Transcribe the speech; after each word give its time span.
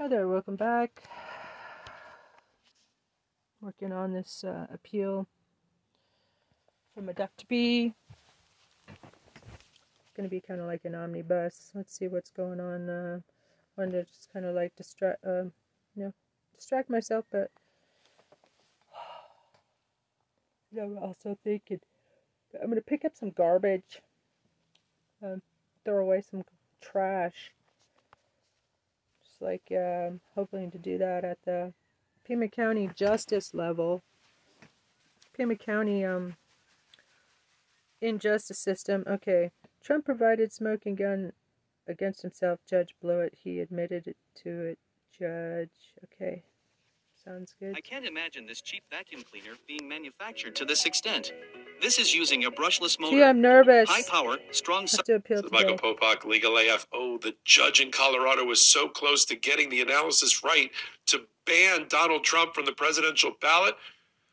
Hi 0.00 0.06
there, 0.06 0.28
welcome 0.28 0.54
back. 0.54 1.02
Working 3.60 3.90
on 3.90 4.12
this 4.12 4.44
uh, 4.44 4.68
appeal 4.72 5.26
from 6.94 7.08
a 7.08 7.12
duck 7.12 7.36
to 7.38 7.46
bee. 7.48 7.94
Going 10.16 10.28
to 10.28 10.30
be 10.30 10.40
kind 10.40 10.60
of 10.60 10.68
like 10.68 10.84
an 10.84 10.94
omnibus. 10.94 11.72
Let's 11.74 11.98
see 11.98 12.06
what's 12.06 12.30
going 12.30 12.60
on. 12.60 12.88
Uh, 12.88 13.20
wanted 13.76 13.90
to 13.90 14.04
just 14.04 14.32
kind 14.32 14.46
of 14.46 14.54
like 14.54 14.76
distract, 14.76 15.24
uh, 15.26 15.46
you 15.96 16.04
know, 16.04 16.14
distract 16.54 16.88
myself, 16.88 17.24
but 17.32 17.50
I'm 20.80 20.96
also 20.96 21.36
thinking 21.42 21.80
I'm 22.54 22.68
going 22.68 22.76
to 22.76 22.82
pick 22.82 23.04
up 23.04 23.16
some 23.16 23.30
garbage, 23.30 24.00
um, 25.24 25.42
throw 25.84 25.98
away 25.98 26.22
some 26.22 26.44
trash 26.80 27.50
like 29.40 29.72
um, 29.72 30.20
hoping 30.34 30.70
to 30.70 30.78
do 30.78 30.98
that 30.98 31.24
at 31.24 31.38
the 31.44 31.72
Pima 32.26 32.48
County 32.48 32.90
Justice 32.94 33.54
level. 33.54 34.02
Pima 35.36 35.56
County 35.56 36.04
um, 36.04 36.36
injustice 38.00 38.58
system. 38.58 39.04
Okay, 39.06 39.50
Trump 39.82 40.04
provided 40.04 40.52
smoking 40.52 40.94
gun 40.94 41.32
against 41.86 42.22
himself. 42.22 42.60
Judge 42.68 42.94
Blewett. 43.00 43.34
He 43.42 43.60
admitted 43.60 44.06
it 44.06 44.16
to 44.42 44.50
it. 44.62 44.78
Judge. 45.18 45.94
Okay. 46.04 46.42
Sounds 47.24 47.54
good. 47.58 47.74
I 47.76 47.80
can't 47.80 48.06
imagine 48.06 48.46
this 48.46 48.60
cheap 48.60 48.84
vacuum 48.90 49.22
cleaner 49.22 49.56
being 49.66 49.88
manufactured 49.88 50.54
to 50.56 50.64
this 50.64 50.86
extent. 50.86 51.32
This 51.80 51.98
is 51.98 52.14
using 52.14 52.44
a 52.44 52.50
brushless 52.50 52.98
motor. 52.98 53.16
See, 53.16 53.22
I'm 53.22 53.40
nervous. 53.40 53.88
High 53.88 54.02
power, 54.02 54.38
strong. 54.50 54.86
Have 54.88 55.04
to 55.04 55.14
appeal 55.14 55.44
is 55.44 55.52
Michael. 55.52 55.76
Popak, 55.76 56.24
Legal 56.24 56.56
AF. 56.58 56.86
Oh, 56.92 57.18
the 57.18 57.34
judge 57.44 57.80
in 57.80 57.90
Colorado 57.90 58.44
was 58.44 58.64
so 58.64 58.88
close 58.88 59.24
to 59.26 59.36
getting 59.36 59.70
the 59.70 59.80
analysis 59.80 60.42
right 60.42 60.70
to 61.06 61.22
ban 61.46 61.86
Donald 61.88 62.24
Trump 62.24 62.54
from 62.54 62.64
the 62.64 62.72
presidential 62.72 63.32
ballot 63.40 63.74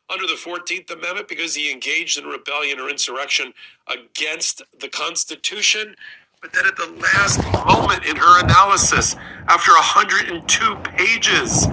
under 0.08 0.26
the 0.26 0.34
14th 0.34 0.90
Amendment 0.90 1.28
because 1.28 1.54
he 1.54 1.70
engaged 1.70 2.18
in 2.18 2.26
rebellion 2.26 2.78
or 2.78 2.88
insurrection 2.88 3.52
against 3.88 4.62
the 4.78 4.88
Constitution. 4.88 5.96
But 6.40 6.52
then 6.52 6.66
at 6.66 6.76
the 6.76 6.86
last 7.00 7.42
moment 7.66 8.04
in 8.04 8.16
her 8.16 8.44
analysis, 8.44 9.16
after 9.48 9.72
102 9.72 10.76
pages, 10.76 11.66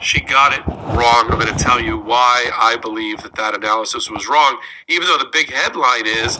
she 0.00 0.20
got 0.20 0.52
it 0.52 0.66
wrong. 0.66 1.26
I'm 1.30 1.38
going 1.38 1.54
to 1.54 1.62
tell 1.62 1.80
you 1.80 1.98
why 1.98 2.50
I 2.54 2.76
believe 2.76 3.22
that 3.22 3.34
that 3.36 3.54
analysis 3.54 4.10
was 4.10 4.28
wrong, 4.28 4.58
even 4.88 5.06
though 5.06 5.18
the 5.18 5.30
big 5.32 5.50
headline 5.50 6.06
is 6.06 6.36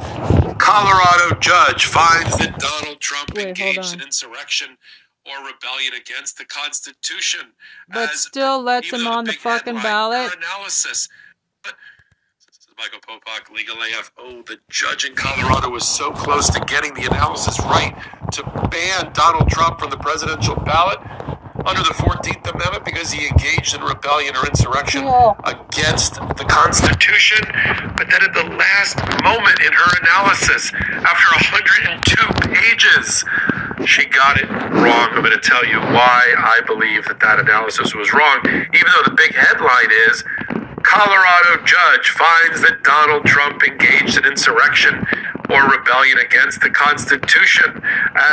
Colorado 0.58 1.36
judge 1.40 1.86
finds 1.86 2.36
that 2.38 2.58
Donald 2.58 3.00
Trump 3.00 3.34
Wait, 3.34 3.48
engaged 3.48 3.94
in 3.94 4.00
insurrection 4.00 4.76
or 5.26 5.44
rebellion 5.46 5.94
against 5.94 6.38
the 6.38 6.44
Constitution. 6.44 7.52
But 7.88 8.10
as- 8.10 8.20
still 8.20 8.62
lets 8.62 8.90
him 8.90 9.06
on 9.06 9.24
the 9.24 9.32
big 9.32 9.40
fucking 9.40 9.76
headline, 9.76 9.82
ballot. 9.82 10.36
analysis. 10.36 11.08
But 11.62 11.74
this 12.46 12.58
is 12.58 12.68
Michael 12.78 13.00
Popak, 13.00 13.54
Legal 13.54 13.76
AF. 13.76 14.10
Oh, 14.18 14.42
the 14.42 14.58
judge 14.70 15.04
in 15.04 15.14
Colorado 15.14 15.70
was 15.70 15.86
so 15.86 16.10
close 16.12 16.48
to 16.50 16.60
getting 16.60 16.94
the 16.94 17.04
analysis 17.04 17.58
right 17.60 17.94
to 18.32 18.42
ban 18.70 19.12
Donald 19.12 19.48
Trump 19.48 19.78
from 19.78 19.90
the 19.90 19.96
presidential 19.98 20.56
ballot 20.56 20.98
under 21.66 21.82
the 21.82 21.94
14th 21.94 22.46
Amendment 22.54 22.84
because 22.84 23.12
he 23.12 23.26
engaged 23.28 23.74
in 23.74 23.82
rebellion 23.82 24.36
or 24.36 24.46
insurrection 24.46 25.04
Yeah. 25.04 25.34
against 25.44 26.14
the 26.36 26.44
Constitution. 26.48 27.40
But 27.96 28.10
then 28.10 28.22
at 28.22 28.34
the 28.34 28.44
last 28.56 28.98
moment 29.24 29.60
in 29.60 29.72
her 29.72 29.90
analysis, 30.02 30.72
after 31.04 31.28
102 31.34 32.50
pages, 32.50 33.24
she 33.86 34.06
got 34.06 34.38
it 34.40 34.48
wrong. 34.50 35.10
I'm 35.12 35.22
going 35.22 35.32
to 35.32 35.38
tell 35.38 35.64
you 35.66 35.80
why 35.80 36.34
I 36.38 36.60
believe 36.66 37.06
that 37.08 37.20
that 37.20 37.40
analysis 37.40 37.94
was 37.94 38.12
wrong, 38.12 38.40
even 38.46 38.88
though 38.94 39.04
the 39.04 39.16
big 39.16 39.34
headline 39.34 39.90
is 40.08 40.24
Colorado 40.82 41.62
judge 41.64 42.10
finds 42.10 42.62
that 42.62 42.82
Donald 42.84 43.26
Trump 43.26 43.62
engaged 43.66 44.16
in 44.18 44.24
insurrection 44.24 45.06
or 45.50 45.68
rebellion 45.68 46.18
against 46.18 46.60
the 46.60 46.70
Constitution 46.70 47.82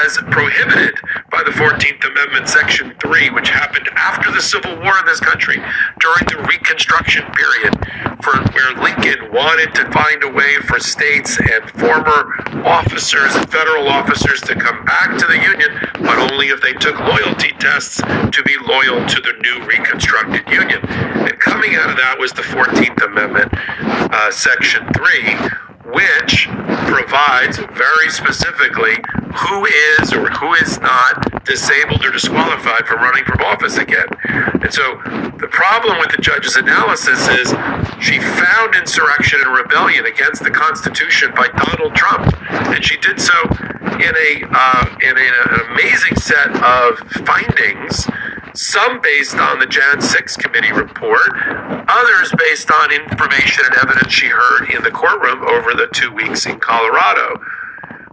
as 0.04 0.18
prohibited 0.30 0.96
by 1.32 1.44
the 1.44 1.52
14th 1.52 2.04
Amendment, 2.06 2.50
Section 2.50 2.94
3, 3.02 3.30
which 3.32 3.50
happened 3.50 3.90
after 3.96 4.32
the 4.32 4.42
Civil 4.42 4.76
War 4.82 5.00
in 5.00 5.06
this 5.06 5.20
country 5.20 5.56
during 6.00 6.26
the 6.28 6.46
Reconstruction 6.48 7.24
period, 7.32 7.74
for 8.22 8.36
where 8.52 8.74
Lincoln 8.84 9.32
wanted 9.32 9.74
to 9.76 9.90
find 9.92 10.24
a 10.24 10.32
way 10.32 10.56
for 10.68 10.80
states 10.80 11.40
and 11.40 11.70
former 11.72 12.36
officers 12.66 13.36
and 13.36 13.50
federal 13.52 13.88
officers 13.88 14.42
to 14.42 14.56
come 14.56 14.84
back 14.86 15.18
to 15.18 15.26
the 15.26 15.40
Union, 15.40 15.72
but 16.02 16.32
only 16.32 16.48
if 16.48 16.62
they 16.62 16.74
took 16.74 17.00
loyalty 17.00 17.52
tests 17.60 17.98
to 17.98 18.44
be 18.44 18.56
loyal 18.68 19.06
to 19.08 19.22
the 19.22 19.34
new 19.42 19.66
Reconstructed 19.66 20.48
Union. 20.50 20.84
And 20.86 21.40
coming 21.40 21.76
out 21.76 21.90
of 21.90 21.98
that 21.98 22.18
was 22.20 22.32
the 22.34 22.42
14th 22.42 23.02
Amendment, 23.06 23.54
uh, 23.54 24.32
Section 24.32 24.88
3, 24.94 25.65
which 25.96 26.50
provides 26.92 27.58
very 27.58 28.10
specifically 28.10 29.00
who 29.34 29.66
is 29.98 30.12
or 30.12 30.30
who 30.30 30.54
is 30.56 30.78
not 30.82 31.46
disabled 31.46 32.04
or 32.04 32.12
disqualified 32.12 32.86
from 32.86 33.00
running 33.00 33.24
for 33.24 33.42
office 33.44 33.78
again. 33.78 34.08
And 34.28 34.74
so 34.74 35.00
the 35.40 35.48
problem 35.50 35.98
with 36.00 36.12
the 36.12 36.22
judge's 36.22 36.58
analysis 36.58 37.28
is 37.30 37.50
she 38.04 38.20
found 38.20 38.76
insurrection 38.76 39.40
and 39.42 39.56
rebellion 39.56 40.06
against 40.06 40.44
the 40.44 40.52
Constitution 40.52 41.32
by 41.34 41.48
Donald 41.48 41.96
Trump, 41.96 42.28
and 42.50 42.84
she 42.84 42.98
did 42.98 43.22
so 43.22 43.34
in 43.96 44.14
a 44.16 44.44
uh, 44.52 44.86
in 45.02 45.18
a, 45.18 45.22
an 45.22 45.62
amazing 45.72 46.16
set 46.18 46.52
of 46.62 47.00
findings. 47.24 48.08
Some 48.56 49.02
based 49.02 49.36
on 49.36 49.60
the 49.60 49.66
Jan 49.66 50.00
6 50.00 50.38
committee 50.38 50.72
report, 50.72 51.30
others 51.90 52.34
based 52.38 52.72
on 52.72 52.94
information 52.94 53.66
and 53.66 53.76
evidence 53.84 54.14
she 54.14 54.28
heard 54.28 54.72
in 54.74 54.82
the 54.82 54.92
courtroom 54.92 55.44
over 55.44 55.74
the 55.74 55.90
two 55.92 56.10
weeks 56.14 56.46
in 56.46 56.58
Colorado. 56.62 57.36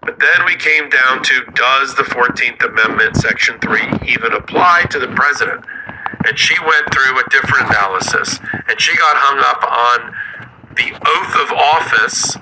But 0.03 0.19
then 0.19 0.45
we 0.45 0.57
came 0.57 0.91
down 0.91 1.23
to 1.23 1.45
does 1.55 1.95
the 1.95 2.03
14th 2.03 2.61
Amendment, 2.65 3.17
Section 3.19 3.61
3, 3.61 4.09
even 4.09 4.33
apply 4.33 4.87
to 4.91 4.99
the 4.99 5.15
president? 5.15 5.65
And 6.27 6.37
she 6.37 6.59
went 6.59 6.93
through 6.93 7.21
a 7.21 7.31
different 7.31 7.71
analysis, 7.71 8.41
and 8.67 8.81
she 8.81 8.97
got 8.97 9.15
hung 9.15 9.39
up 9.47 9.63
on 9.63 10.13
the 10.75 10.91
oath 11.07 11.35
of 11.39 11.53
office 11.55 12.35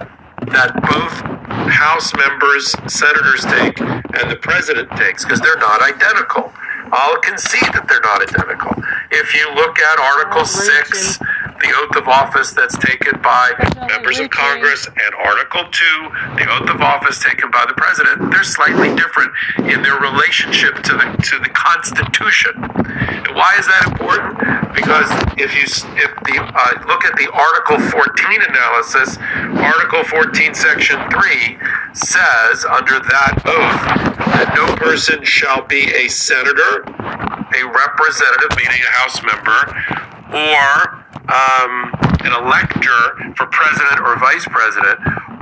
that 0.49 0.73
both 0.89 1.41
House 1.69 2.15
members, 2.17 2.75
senators 2.89 3.45
take, 3.45 3.79
and 3.81 4.31
the 4.31 4.39
president 4.41 4.91
takes, 4.97 5.25
because 5.25 5.41
they're 5.41 5.59
not 5.59 5.83
identical. 5.83 6.51
I'll 6.93 7.21
concede 7.21 7.71
that 7.73 7.87
they're 7.89 8.01
not 8.01 8.23
identical. 8.23 8.75
If 9.11 9.35
you 9.35 9.55
look 9.55 9.79
at 9.79 9.99
Article 9.99 10.45
6, 10.45 11.19
the 11.61 11.73
oath 11.77 11.97
of 11.97 12.09
office 12.09 12.53
that's 12.53 12.77
taken 12.79 13.21
by 13.23 13.53
members 13.89 14.19
of 14.19 14.31
Congress, 14.31 14.87
and 14.87 15.15
Article 15.25 15.65
2, 15.71 16.37
the 16.37 16.47
oath 16.49 16.71
of 16.71 16.81
office 16.81 17.23
taken 17.23 17.51
by 17.51 17.65
the 17.69 17.75
president, 17.75 18.31
they're 18.31 18.45
slightly 18.45 18.95
different 18.97 19.33
in 19.71 19.83
their 19.83 19.99
relationship 20.01 20.77
to 20.83 20.93
the 20.97 21.07
to 21.31 21.39
the 21.39 21.51
Constitution. 21.53 22.53
And 22.57 23.37
why 23.37 23.55
is 23.59 23.67
that 23.67 23.93
important? 23.93 24.41
Because 24.75 25.09
if 25.37 25.53
you 25.55 25.69
if 26.01 26.11
the 26.25 26.37
uh, 26.41 26.87
look 26.89 27.05
at 27.05 27.15
the 27.17 27.29
Article 27.33 27.79
14 27.79 28.43
analysis, 28.49 29.19
Article 29.61 30.05
14, 30.05 30.55
Section 30.55 30.99
3 31.11 31.59
says 31.93 32.65
under 32.65 32.99
that 33.01 33.43
oath 33.45 34.17
that 34.33 34.53
no 34.55 34.75
person 34.77 35.25
shall 35.25 35.63
be 35.67 35.93
a 35.93 36.09
senator, 36.09 36.83
a 36.87 37.63
representative, 37.67 38.51
meaning 38.57 38.81
a 38.81 38.93
House 39.03 39.21
member, 39.23 40.20
or 40.33 41.05
um, 41.31 41.93
an 42.25 42.33
elector 42.33 43.35
for 43.37 43.47
president 43.47 44.01
or 44.01 44.19
vice 44.19 44.47
president, 44.47 44.99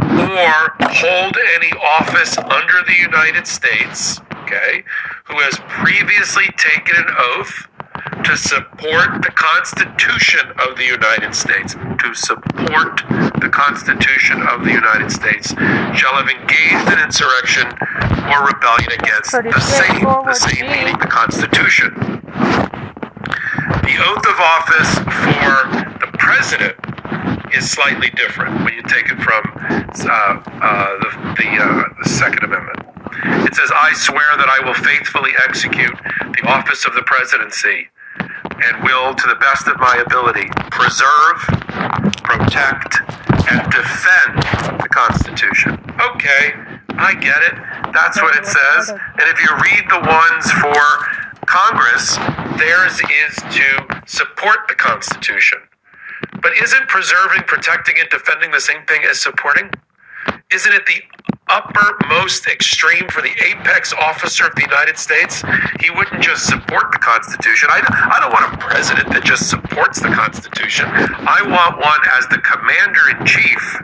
or 0.09 0.75
hold 0.91 1.37
any 1.57 1.73
office 1.81 2.37
under 2.39 2.83
the 2.87 2.97
United 3.01 3.47
States, 3.47 4.21
okay, 4.43 4.85
who 5.25 5.39
has 5.41 5.59
previously 5.69 6.47
taken 6.57 6.97
an 6.97 7.15
oath 7.19 7.69
to 8.25 8.37
support 8.37 9.23
the 9.23 9.31
Constitution 9.35 10.41
of 10.59 10.77
the 10.77 10.85
United 10.85 11.35
States, 11.35 11.75
to 11.75 12.15
support 12.15 13.03
the 13.41 13.49
Constitution 13.53 14.43
of 14.43 14.65
the 14.65 14.73
United 14.73 15.11
States, 15.11 15.51
shall 15.97 16.15
have 16.15 16.29
engaged 16.29 16.93
in 16.93 16.99
insurrection 17.01 17.67
or 18.29 18.47
rebellion 18.47 18.93
against 18.99 19.33
the 19.33 19.61
same, 19.61 20.05
the 20.05 20.35
same 20.35 20.67
meaning 20.71 20.99
the 20.99 21.07
Constitution. 21.07 22.18
The 23.89 23.97
oath 24.05 24.27
of 24.29 24.37
office 24.37 25.01
for 25.01 25.49
the 26.05 26.13
president 26.19 26.77
is 27.57 27.71
slightly 27.71 28.11
different 28.11 28.63
when 28.63 28.75
you 28.75 28.83
take 28.83 29.09
it 29.09 29.17
from 29.17 29.41
uh, 29.57 30.45
uh, 30.61 30.99
the, 31.01 31.11
the, 31.41 31.49
uh, 31.57 31.85
the 31.97 32.07
Second 32.07 32.45
Amendment. 32.45 32.85
It 33.49 33.55
says, 33.55 33.73
I 33.73 33.95
swear 33.95 34.29
that 34.37 34.45
I 34.45 34.61
will 34.63 34.75
faithfully 34.75 35.33
execute 35.41 35.97
the 36.21 36.45
office 36.45 36.85
of 36.85 36.93
the 36.93 37.03
presidency 37.09 37.89
and 38.21 38.85
will, 38.85 39.15
to 39.15 39.27
the 39.27 39.41
best 39.41 39.67
of 39.69 39.81
my 39.81 40.05
ability, 40.05 40.53
preserve, 40.69 41.41
protect, 42.29 43.01
and 43.49 43.65
defend 43.73 44.37
the 44.85 44.89
Constitution. 44.93 45.81
Okay, 46.13 46.53
I 47.01 47.17
get 47.17 47.41
it. 47.41 47.57
That's 47.97 48.21
what 48.21 48.37
it 48.37 48.45
says. 48.45 48.91
And 48.93 49.27
if 49.33 49.41
you 49.41 49.49
read 49.49 49.89
the 49.89 50.05
ones 50.05 50.45
for 50.61 50.77
Congress, 51.49 52.17
theirs 52.61 53.01
is 53.01 53.37
to 53.57 54.03
support 54.07 54.69
the 54.69 54.75
Constitution. 54.75 55.59
But 56.43 56.53
isn't 56.61 56.89
preserving, 56.89 57.45
protecting, 57.47 57.95
and 57.99 58.09
defending 58.11 58.51
the 58.51 58.61
same 58.61 58.85
thing 58.85 59.03
as 59.09 59.19
supporting? 59.19 59.71
Isn't 60.53 60.75
it 60.75 60.85
the 60.85 61.01
uppermost 61.49 62.47
extreme 62.47 63.09
for 63.09 63.23
the 63.23 63.33
apex 63.43 63.95
officer 63.95 64.47
of 64.47 64.55
the 64.57 64.61
United 64.61 64.99
States? 64.99 65.43
He 65.81 65.89
wouldn't 65.89 66.23
just 66.23 66.45
support 66.45 66.93
the 66.93 66.99
Constitution. 66.99 67.71
I, 67.73 67.81
I 67.81 68.21
don't 68.21 68.33
want 68.33 68.53
a 68.53 68.59
president 68.59 69.09
that 69.09 69.25
just 69.25 69.49
supports 69.49 70.03
the 70.03 70.11
Constitution. 70.13 70.85
I 70.87 71.41
want 71.49 71.81
one 71.81 72.01
as 72.13 72.29
the 72.29 72.45
commander 72.45 73.09
in 73.17 73.25
chief 73.25 73.81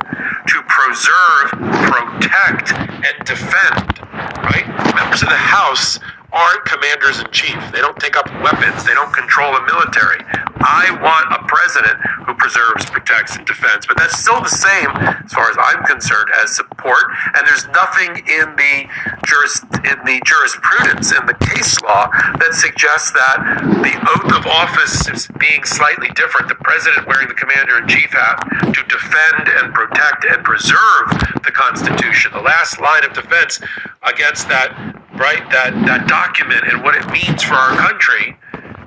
to 0.53 0.57
preserve, 0.69 1.49
protect, 1.89 2.77
and 2.77 3.17
defend, 3.25 4.05
right? 4.53 4.69
Members 4.95 5.23
of 5.23 5.31
the 5.31 5.41
House 5.41 5.99
aren't 6.35 6.65
commanders 6.67 7.21
in 7.23 7.31
chief. 7.31 7.57
They 7.71 7.79
don't 7.79 7.97
take 8.03 8.19
up 8.19 8.27
weapons. 8.43 8.83
They 8.83 8.93
don't 8.93 9.15
control 9.15 9.55
a 9.55 9.63
military. 9.65 10.19
I 10.67 10.91
want 10.99 11.31
a 11.31 11.47
president 11.47 12.01
who 12.27 12.35
preserves, 12.35 12.91
protects, 12.91 13.37
and 13.37 13.47
defends. 13.47 13.87
But 13.87 13.97
that's 13.97 14.19
still 14.19 14.41
the 14.41 14.51
same, 14.51 14.91
as 15.23 15.33
far 15.33 15.51
as 15.51 15.57
I'm 15.61 15.85
concerned, 15.85 16.29
as 16.43 16.57
support. 16.57 17.05
And 17.37 17.47
there's 17.47 17.69
nothing 17.71 18.17
in 18.27 18.57
the 18.57 18.89
juris, 19.29 19.63
in 19.87 19.99
the 20.03 20.19
jurisprudence 20.25 21.13
in 21.13 21.25
the 21.27 21.39
case 21.55 21.79
law 21.85 22.09
that 22.41 22.57
suggests 22.57 23.13
that 23.13 23.39
the 23.85 23.95
oath 23.95 24.33
of 24.35 24.47
office 24.49 25.07
is 25.07 25.29
being 25.39 25.63
slightly 25.65 26.09
different. 26.17 26.49
The 26.49 26.59
president 26.65 27.07
wearing 27.07 27.29
the 27.29 27.39
commander 27.39 27.79
in 27.79 27.87
chief 27.87 28.11
hat 28.11 28.41
to 28.75 28.81
defend 28.89 29.44
and 29.57 29.73
protect 29.73 30.25
and 30.25 30.45
preserve 30.45 31.11
the 31.45 31.53
Constitution. 31.53 32.33
The 32.33 32.43
last 32.43 32.81
line 32.81 33.05
of 33.05 33.13
defense 33.13 33.61
against 34.03 34.49
that 34.49 34.75
right 35.15 35.49
that 35.51 35.73
that 35.87 36.09
document 36.09 36.67
and 36.67 36.83
what 36.83 36.95
it 36.97 37.07
means 37.11 37.43
for 37.43 37.55
our 37.55 37.77
country 37.77 38.37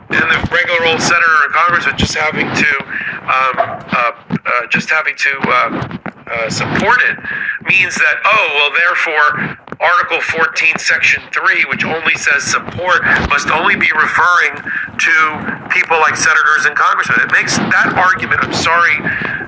and 0.09 0.27
the 0.27 0.39
regular 0.51 0.83
old 0.85 1.01
senator 1.01 1.39
and 1.47 1.53
congressman 1.53 1.97
just 1.97 2.15
having 2.15 2.47
to 2.51 2.71
um, 3.27 3.55
uh, 3.91 4.11
uh, 4.45 4.67
just 4.67 4.89
having 4.89 5.15
to 5.15 5.31
uh, 5.47 5.97
uh, 6.27 6.49
support 6.49 6.99
it 7.07 7.17
means 7.63 7.95
that 7.95 8.15
oh 8.25 8.45
well 8.55 8.71
therefore 8.75 9.66
article 9.79 10.21
14 10.21 10.77
section 10.79 11.23
3 11.31 11.65
which 11.69 11.85
only 11.85 12.15
says 12.15 12.43
support 12.43 13.03
must 13.29 13.49
only 13.49 13.75
be 13.75 13.89
referring 13.93 14.55
to 14.97 15.67
people 15.69 15.97
like 15.99 16.15
senators 16.15 16.65
and 16.65 16.75
congressmen. 16.75 17.19
It 17.21 17.31
makes 17.31 17.57
that 17.57 17.93
argument 17.95 18.41
i'm 18.43 18.53
sorry 18.53 18.97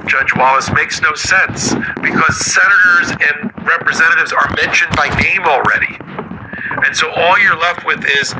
judge 0.07 0.35
wallace 0.35 0.71
makes 0.73 1.01
no 1.01 1.13
sense 1.15 1.73
because 2.01 2.37
senators 2.45 3.11
and 3.11 3.51
representatives 3.65 4.33
are 4.33 4.49
mentioned 4.55 4.95
by 4.95 5.09
name 5.21 5.43
already 5.45 5.97
and 6.85 6.95
so 6.95 7.09
all 7.11 7.39
you're 7.39 7.59
left 7.59 7.85
with 7.85 8.05
is 8.05 8.33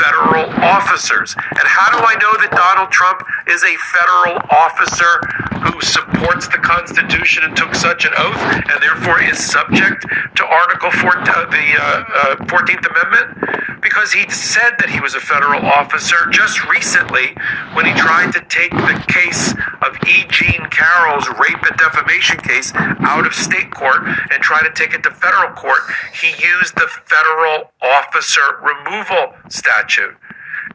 federal 0.00 0.48
officers. 0.64 1.34
And 1.36 1.66
how 1.66 1.92
do 1.92 1.98
I 2.00 2.14
know 2.16 2.32
that 2.40 2.50
Donald 2.52 2.90
Trump 2.90 3.22
is 3.48 3.62
a 3.62 3.74
federal 3.92 4.40
officer 4.48 5.20
who 5.60 5.80
supports 5.80 6.48
the 6.48 6.58
Constitution 6.58 7.44
and 7.44 7.56
took 7.56 7.74
such 7.74 8.04
an 8.04 8.12
oath 8.16 8.40
and 8.40 8.76
therefore 8.80 9.22
is 9.22 9.38
subject 9.38 10.06
to 10.36 10.42
Article 10.44 10.90
4, 10.90 11.18
uh, 11.18 11.46
the 11.52 11.66
uh, 11.76 11.82
uh, 11.84 12.48
14th 12.48 12.84
Amendment? 12.88 13.80
Because 13.80 14.12
he 14.12 14.28
said 14.28 14.76
that 14.80 14.88
he 14.88 15.00
was 15.00 15.14
a 15.14 15.20
federal 15.20 15.64
officer 15.64 16.28
just 16.30 16.64
recently 16.68 17.36
when 17.72 17.84
he 17.86 17.92
tried 17.92 18.32
to 18.32 18.40
take 18.48 18.72
the 18.72 18.96
case 19.08 19.52
of 19.84 19.96
E. 20.08 20.24
Jean 20.28 20.68
Carroll's 20.68 21.28
rape 21.40 21.60
and 21.64 21.76
defamation 21.76 22.36
case 22.38 22.72
out 23.00 23.26
of 23.26 23.34
state 23.34 23.70
court 23.72 24.04
and 24.06 24.42
try 24.42 24.62
to 24.62 24.72
take 24.72 24.92
it 24.92 25.02
to 25.04 25.10
federal 25.10 25.52
court. 25.52 25.80
He 26.12 26.28
used 26.40 26.76
the 26.76 26.88
federal 27.04 27.59
officer 27.82 28.40
removal 28.62 29.34
statute. 29.48 30.16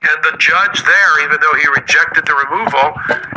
And 0.01 0.23
the 0.23 0.37
judge 0.37 0.83
there, 0.83 1.23
even 1.23 1.39
though 1.41 1.55
he 1.57 1.67
rejected 1.69 2.25
the 2.25 2.35
removal, 2.35 2.93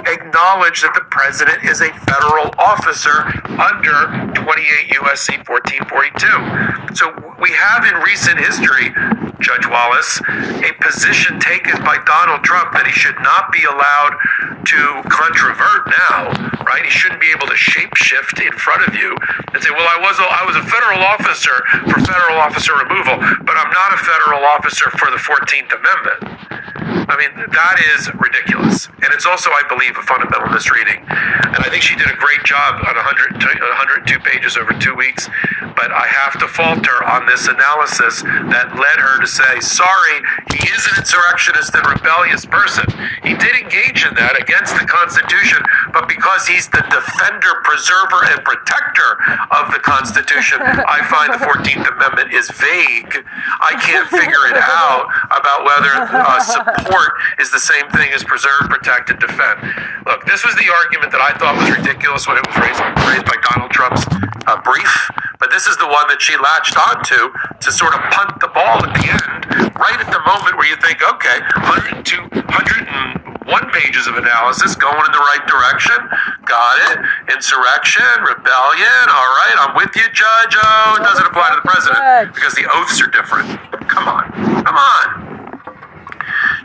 acknowledged 0.06 0.82
that 0.84 0.94
the 0.94 1.06
president 1.10 1.64
is 1.64 1.80
a 1.80 1.92
federal 2.04 2.52
officer 2.58 3.24
under 3.56 4.10
28 4.34 4.98
USC 5.00 5.40
1442. 5.46 6.94
So 6.96 7.14
we 7.40 7.52
have 7.52 7.84
in 7.86 7.94
recent 8.02 8.38
history, 8.40 8.92
Judge 9.40 9.66
Wallace, 9.70 10.20
a 10.66 10.72
position 10.82 11.38
taken 11.40 11.78
by 11.84 11.96
Donald 12.04 12.42
Trump 12.44 12.72
that 12.74 12.86
he 12.86 12.92
should 12.92 13.16
not 13.22 13.52
be 13.52 13.64
allowed 13.64 14.18
to 14.66 14.80
controvert 15.08 15.88
now, 15.88 16.34
right? 16.66 16.84
He 16.84 16.90
shouldn't 16.90 17.20
be 17.20 17.30
able 17.30 17.46
to 17.46 17.56
shapeshift 17.56 18.44
in 18.44 18.52
front 18.58 18.86
of 18.88 18.94
you 18.94 19.16
and 19.54 19.62
say, 19.62 19.70
"Well, 19.70 19.88
I 19.88 19.98
was 20.02 20.18
a, 20.18 20.26
I 20.26 20.42
was 20.44 20.56
a 20.56 20.64
federal 20.66 21.00
officer 21.06 21.54
for 21.88 21.98
federal 22.04 22.38
officer 22.42 22.74
removal, 22.76 23.16
but 23.46 23.56
I'm 23.56 23.72
not 23.72 23.94
a 23.94 24.00
federal 24.02 24.44
officer 24.44 24.90
for 24.98 25.10
the 25.10 25.20
14th 25.22 25.70
Amendment." 25.72 26.47
I 26.50 27.16
mean, 27.16 27.32
that 27.52 27.76
is 27.96 28.10
ridiculous. 28.14 28.86
And 28.86 29.12
it's 29.12 29.26
also, 29.26 29.50
I 29.50 29.62
believe, 29.68 29.96
a 29.96 30.02
fundamental 30.02 30.48
misreading. 30.48 31.04
And 31.08 31.60
I 31.64 31.68
think 31.70 31.82
she 31.82 31.96
did 31.96 32.08
a 32.08 32.16
great 32.16 32.44
job 32.44 32.80
on 32.84 32.96
100, 32.96 33.42
102 33.42 34.18
pages 34.20 34.56
over 34.56 34.72
two 34.74 34.94
weeks. 34.94 35.28
But 35.78 35.94
I 35.94 36.10
have 36.10 36.34
to 36.42 36.50
falter 36.50 37.06
on 37.06 37.30
this 37.30 37.46
analysis 37.46 38.26
that 38.50 38.74
led 38.74 38.98
her 38.98 39.22
to 39.22 39.28
say, 39.30 39.62
sorry, 39.62 40.18
he 40.50 40.66
is 40.74 40.82
an 40.90 40.98
insurrectionist 40.98 41.70
and 41.70 41.86
rebellious 41.86 42.42
person. 42.42 42.82
He 43.22 43.38
did 43.38 43.54
engage 43.54 44.02
in 44.02 44.10
that 44.18 44.34
against 44.34 44.74
the 44.74 44.82
Constitution, 44.90 45.62
but 45.94 46.10
because 46.10 46.50
he's 46.50 46.66
the 46.66 46.82
defender, 46.90 47.62
preserver, 47.62 48.26
and 48.26 48.42
protector 48.42 49.22
of 49.54 49.70
the 49.70 49.78
Constitution, 49.78 50.58
I 50.66 51.06
find 51.06 51.30
the 51.30 51.46
14th 51.46 51.86
Amendment 51.94 52.34
is 52.34 52.50
vague. 52.58 53.14
I 53.62 53.78
can't 53.78 54.10
figure 54.10 54.50
it 54.50 54.58
out 54.58 55.06
about 55.30 55.62
whether 55.62 55.94
uh, 56.10 56.42
support 56.42 57.22
is 57.38 57.54
the 57.54 57.62
same 57.62 57.86
thing 57.94 58.10
as 58.10 58.26
preserve, 58.26 58.66
protect, 58.66 59.14
and 59.14 59.22
defend. 59.22 59.62
Look, 60.10 60.26
this 60.26 60.42
was 60.42 60.58
the 60.58 60.66
argument 60.74 61.14
that 61.14 61.22
I 61.22 61.38
thought 61.38 61.54
was 61.54 61.70
ridiculous 61.70 62.26
when 62.26 62.34
it 62.34 62.42
was 62.50 62.58
raised, 62.58 62.82
raised 63.06 63.30
by 63.30 63.38
Donald 63.46 63.70
Trump's 63.70 64.02
uh, 64.50 64.58
brief, 64.66 64.90
but 65.38 65.50
this 65.54 65.67
is 65.68 65.76
the 65.76 65.86
one 65.86 66.08
that 66.08 66.20
she 66.20 66.34
latched 66.36 66.74
onto 66.74 67.30
to 67.60 67.68
sort 67.70 67.94
of 67.94 68.00
punt 68.10 68.40
the 68.40 68.48
ball 68.48 68.80
at 68.82 68.92
the 68.96 69.06
end, 69.06 69.70
right 69.76 70.00
at 70.00 70.10
the 70.10 70.22
moment 70.24 70.56
where 70.56 70.66
you 70.66 70.76
think, 70.80 71.04
okay, 71.04 71.38
102, 72.02 72.42
101 72.48 73.70
pages 73.70 74.08
of 74.08 74.16
analysis 74.16 74.74
going 74.74 75.04
in 75.04 75.12
the 75.12 75.24
right 75.32 75.44
direction. 75.46 75.96
Got 76.48 76.76
it. 76.90 76.96
Insurrection, 77.30 78.08
rebellion. 78.24 79.04
All 79.12 79.30
right, 79.38 79.56
I'm 79.60 79.76
with 79.76 79.92
you, 79.94 80.08
Judge. 80.10 80.56
Oh, 80.56 80.96
it 80.98 81.04
doesn't 81.04 81.26
apply 81.28 81.52
to 81.52 81.60
the 81.60 81.68
president 81.68 82.34
because 82.34 82.54
the 82.56 82.66
oaths 82.72 83.00
are 83.00 83.12
different. 83.12 83.48
Come 83.88 84.08
on. 84.08 84.32
Come 84.64 84.76
on. 84.76 85.37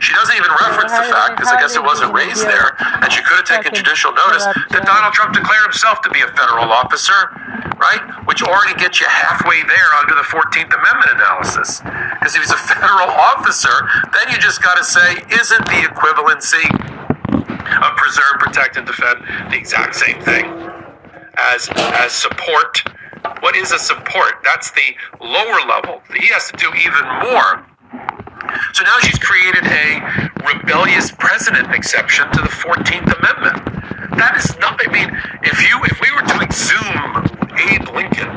She 0.04 0.12
doesn't 0.12 0.36
even 0.36 0.52
reference 0.60 0.92
the 0.92 1.08
fact, 1.08 1.40
because 1.40 1.48
I 1.48 1.56
guess 1.56 1.76
it 1.76 1.82
wasn't 1.82 2.12
raised 2.12 2.44
there, 2.44 2.76
and 3.00 3.08
she 3.08 3.24
could 3.24 3.40
have 3.40 3.48
taken 3.48 3.72
judicial 3.72 4.12
notice, 4.12 4.44
that 4.68 4.84
Donald 4.84 5.16
Trump 5.16 5.32
declared 5.32 5.64
himself 5.64 6.04
to 6.04 6.10
be 6.12 6.20
a 6.20 6.28
federal 6.36 6.68
officer, 6.68 7.32
right? 7.80 8.04
Which 8.28 8.44
already 8.44 8.76
gets 8.76 9.00
you 9.00 9.08
halfway 9.08 9.64
there 9.64 9.90
under 10.04 10.12
the 10.12 10.28
14th 10.28 10.68
Amendment 10.68 11.10
analysis. 11.16 11.80
Because 12.20 12.36
if 12.36 12.44
he's 12.44 12.52
a 12.52 12.60
federal 12.68 13.08
officer, 13.08 13.72
then 14.12 14.28
you 14.28 14.36
just 14.44 14.60
got 14.60 14.76
to 14.76 14.84
say, 14.84 15.24
isn't 15.32 15.64
the 15.72 15.80
equivalency 15.88 16.68
of 17.80 17.90
preserve, 17.96 18.44
protect, 18.44 18.76
and 18.76 18.86
defend 18.86 19.24
the 19.48 19.56
exact 19.56 19.96
same 19.96 20.20
thing 20.20 20.44
as 21.40 21.72
as 22.04 22.12
support? 22.12 22.84
What 23.40 23.56
is 23.56 23.72
a 23.72 23.78
support? 23.78 24.44
That's 24.44 24.70
the 24.72 24.92
lower 25.24 25.64
level. 25.64 26.02
He 26.12 26.28
has 26.28 26.50
to 26.52 26.56
do 26.60 26.68
even 26.76 27.04
more 27.24 27.64
so 28.72 28.84
now 28.84 28.98
she's 29.00 29.18
created 29.18 29.64
a 29.64 30.30
rebellious 30.44 31.10
president 31.12 31.72
exception 31.74 32.30
to 32.32 32.40
the 32.42 32.48
14th 32.48 33.10
Amendment. 33.18 33.64
That 34.18 34.36
is 34.36 34.56
not, 34.58 34.78
I 34.78 34.90
mean, 34.92 35.10
if 35.42 35.58
you, 35.62 35.80
if 35.84 36.00
we 36.00 36.10
were 36.14 36.22
to 36.22 36.38
exhume 36.44 37.24
Abe 37.56 37.88
Lincoln 37.94 38.30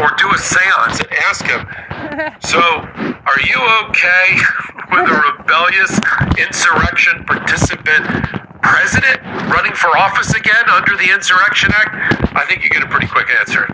or 0.00 0.08
do 0.16 0.28
a 0.32 0.38
seance 0.38 1.00
and 1.00 1.10
ask 1.24 1.46
him, 1.46 1.64
so 2.40 2.60
are 2.60 3.40
you 3.46 3.58
okay 3.88 4.36
with 4.92 5.06
a 5.08 5.16
rebellious 5.38 5.94
insurrection 6.36 7.24
participant 7.24 8.04
president 8.62 9.22
running 9.50 9.72
for 9.74 9.96
office 9.96 10.34
again 10.34 10.68
under 10.68 10.96
the 10.96 11.10
Insurrection 11.12 11.70
Act? 11.72 12.36
I 12.36 12.44
think 12.46 12.62
you 12.62 12.70
get 12.70 12.82
a 12.82 12.88
pretty 12.88 13.06
quick 13.06 13.28
answer. 13.30 13.66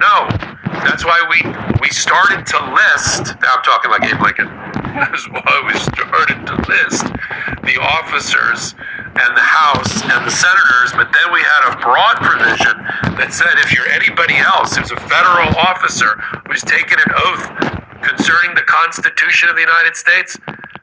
No. 0.00 0.53
That's 0.82 1.04
why 1.04 1.22
we 1.30 1.38
we 1.80 1.88
started 1.90 2.46
to 2.46 2.58
list. 2.74 3.36
Now 3.40 3.60
I'm 3.60 3.62
talking 3.62 3.90
like 3.90 4.04
Abe 4.04 4.20
Lincoln. 4.22 4.48
That's 4.94 5.28
why 5.30 5.54
we 5.66 5.74
started 5.78 6.46
to 6.46 6.54
list 6.66 7.06
the 7.62 7.78
officers 7.80 8.74
and 9.14 9.30
the 9.36 9.46
House 9.46 10.02
and 10.02 10.26
the 10.26 10.34
senators, 10.34 10.90
but 10.98 11.10
then 11.14 11.32
we 11.32 11.40
had 11.40 11.62
a 11.70 11.78
broad 11.78 12.18
provision 12.18 12.74
that 13.14 13.30
said 13.30 13.54
if 13.62 13.70
you're 13.70 13.86
anybody 13.90 14.36
else 14.36 14.76
who's 14.76 14.90
a 14.90 15.00
federal 15.06 15.54
officer 15.62 16.18
who's 16.46 16.62
taken 16.62 16.98
an 16.98 17.10
oath 17.14 17.44
concerning 18.02 18.54
the 18.54 18.66
Constitution 18.66 19.48
of 19.48 19.54
the 19.54 19.62
United 19.62 19.94
States, 19.94 20.38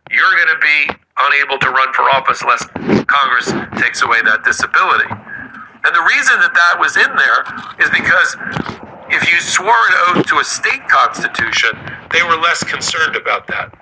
you're 0.09 0.35
going 0.39 0.53
to 0.55 0.61
be 0.63 0.79
unable 1.27 1.59
to 1.59 1.69
run 1.69 1.91
for 1.93 2.07
office 2.15 2.41
unless 2.41 2.63
Congress 3.07 3.51
takes 3.79 4.01
away 4.01 4.23
that 4.23 4.43
disability. 4.43 5.07
And 5.07 5.91
the 5.91 6.05
reason 6.07 6.39
that 6.39 6.53
that 6.53 6.79
was 6.79 6.95
in 6.95 7.11
there 7.19 7.41
is 7.81 7.89
because 7.91 8.37
if 9.11 9.31
you 9.31 9.39
swore 9.39 9.75
an 9.91 9.95
oath 10.17 10.25
to 10.27 10.39
a 10.39 10.43
state 10.43 10.87
constitution, 10.89 11.71
they 12.11 12.23
were 12.23 12.35
less 12.37 12.63
concerned 12.63 13.15
about 13.15 13.47
that. 13.47 13.73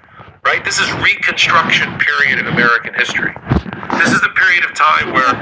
right? 0.45 0.63
This 0.65 0.79
is 0.79 0.91
Reconstruction 1.03 1.97
period 1.99 2.39
in 2.39 2.47
American 2.47 2.93
history. 2.95 3.33
This 3.99 4.11
is 4.13 4.21
the 4.21 4.33
period 4.35 4.65
of 4.65 4.73
time 4.75 5.13
where 5.13 5.33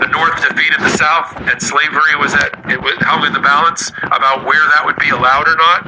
the 0.00 0.08
North 0.08 0.36
defeated 0.48 0.80
the 0.80 0.94
South 0.96 1.36
and 1.50 1.60
slavery 1.60 2.16
was 2.20 2.34
at 2.34 2.54
it 2.70 2.80
was 2.80 2.94
hung 3.00 3.26
in 3.26 3.32
the 3.32 3.40
balance 3.40 3.90
about 4.04 4.44
where 4.46 4.62
that 4.76 4.82
would 4.84 4.96
be 4.96 5.10
allowed 5.10 5.48
or 5.48 5.56
not. 5.56 5.86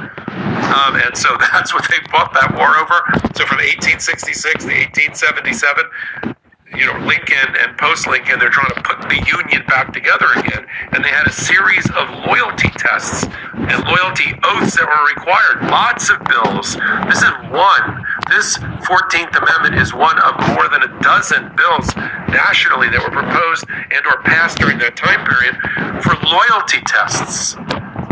Um, 0.70 0.96
and 0.96 1.16
so 1.16 1.36
that's 1.52 1.74
what 1.74 1.86
they 1.90 1.98
fought 2.10 2.32
that 2.34 2.54
war 2.56 2.76
over. 2.78 2.98
So 3.36 3.46
from 3.46 3.58
1866 3.62 4.64
to 4.64 4.72
1877, 5.14 6.34
you 6.76 6.86
know, 6.86 6.98
Lincoln 7.04 7.54
and 7.60 7.76
post 7.78 8.06
Lincoln, 8.06 8.38
they're 8.38 8.50
trying 8.50 8.72
to 8.74 8.82
put 8.82 9.02
the 9.08 9.18
Union 9.26 9.66
back 9.66 9.92
together 9.92 10.26
again. 10.36 10.66
And 10.92 11.04
they 11.04 11.08
had 11.08 11.26
a 11.26 11.32
series 11.32 11.84
of 11.90 12.08
loyalty 12.26 12.70
tests 12.78 13.26
and 13.54 13.78
loyalty 13.84 14.32
oaths 14.44 14.78
that 14.78 14.86
were 14.86 15.06
required. 15.12 15.66
Lots 15.70 16.10
of 16.10 16.22
bills. 16.24 16.78
This 17.10 17.22
is 17.22 17.34
one. 17.50 18.06
This 18.30 18.58
14th 18.86 19.34
Amendment 19.34 19.82
is 19.82 19.92
one 19.92 20.18
of 20.22 20.38
more 20.54 20.68
than 20.70 20.86
a 20.86 20.92
dozen 21.02 21.50
bills 21.58 21.90
nationally 22.30 22.88
that 22.90 23.02
were 23.02 23.12
proposed 23.12 23.66
and 23.68 24.02
or 24.06 24.22
passed 24.22 24.58
during 24.58 24.78
that 24.78 24.94
time 24.94 25.26
period 25.26 25.58
for 26.00 26.14
loyalty 26.22 26.78
tests 26.86 27.58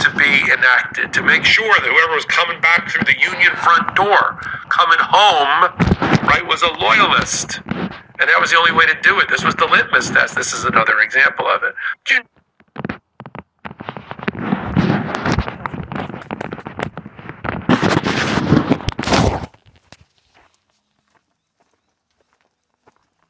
to 0.03 0.09
be 0.19 0.51
enacted 0.51 1.13
to 1.13 1.23
make 1.23 1.45
sure 1.45 1.75
that 1.79 1.87
whoever 1.87 2.15
was 2.15 2.25
coming 2.27 2.61
back 2.61 2.91
through 2.91 3.07
the 3.07 3.19
Union 3.19 3.55
front 3.63 3.95
door, 3.95 4.39
coming 4.69 4.99
home, 4.99 5.71
right, 6.27 6.47
was 6.47 6.63
a 6.63 6.73
loyalist. 6.79 7.61
And 8.21 8.29
that 8.29 8.41
was 8.41 8.51
the 8.51 8.59
only 8.59 8.73
way 8.73 8.85
to 8.85 9.01
do 9.01 9.21
it. 9.21 9.29
This 9.29 9.45
was 9.45 9.55
the 9.55 9.67
litmus 9.67 10.11
test. 10.11 10.35
This 10.35 10.53
is 10.53 10.65
another 10.65 10.99
example 11.01 11.47
of 11.47 11.63
it. 11.63 11.75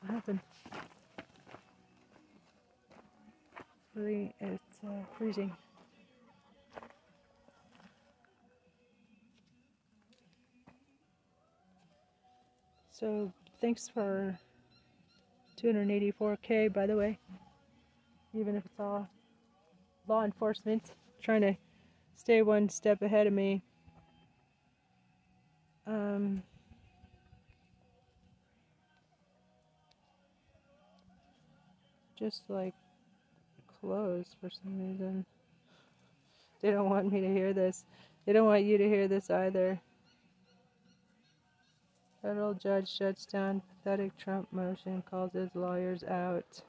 What 0.00 0.10
happened? 0.10 0.40
Really, 3.94 4.34
it's 4.40 4.78
uh, 4.86 5.02
freezing. 5.18 5.54
So, 12.90 13.30
thanks 13.60 13.86
for 13.86 14.38
284k, 15.60 16.72
by 16.72 16.86
the 16.86 16.96
way. 16.96 17.18
Even 18.34 18.56
if 18.56 18.64
it's 18.64 18.78
all 18.78 19.08
law 20.06 20.24
enforcement 20.24 20.92
trying 21.22 21.40
to 21.42 21.56
stay 22.16 22.42
one 22.42 22.68
step 22.68 23.02
ahead 23.02 23.26
of 23.26 23.32
me. 23.32 23.62
Um, 25.86 26.42
just 32.18 32.42
like 32.48 32.74
closed 33.80 34.36
for 34.40 34.50
some 34.50 34.78
reason. 34.78 35.24
They 36.60 36.70
don't 36.70 36.90
want 36.90 37.12
me 37.12 37.20
to 37.20 37.28
hear 37.28 37.52
this. 37.52 37.84
They 38.26 38.32
don't 38.32 38.46
want 38.46 38.64
you 38.64 38.78
to 38.78 38.88
hear 38.88 39.08
this 39.08 39.30
either. 39.30 39.80
Federal 42.22 42.54
judge 42.54 42.92
shuts 42.92 43.26
down 43.26 43.62
pathetic 43.68 44.16
Trump 44.16 44.48
motion, 44.52 45.02
calls 45.08 45.32
his 45.32 45.50
lawyers 45.54 46.02
out. 46.02 46.62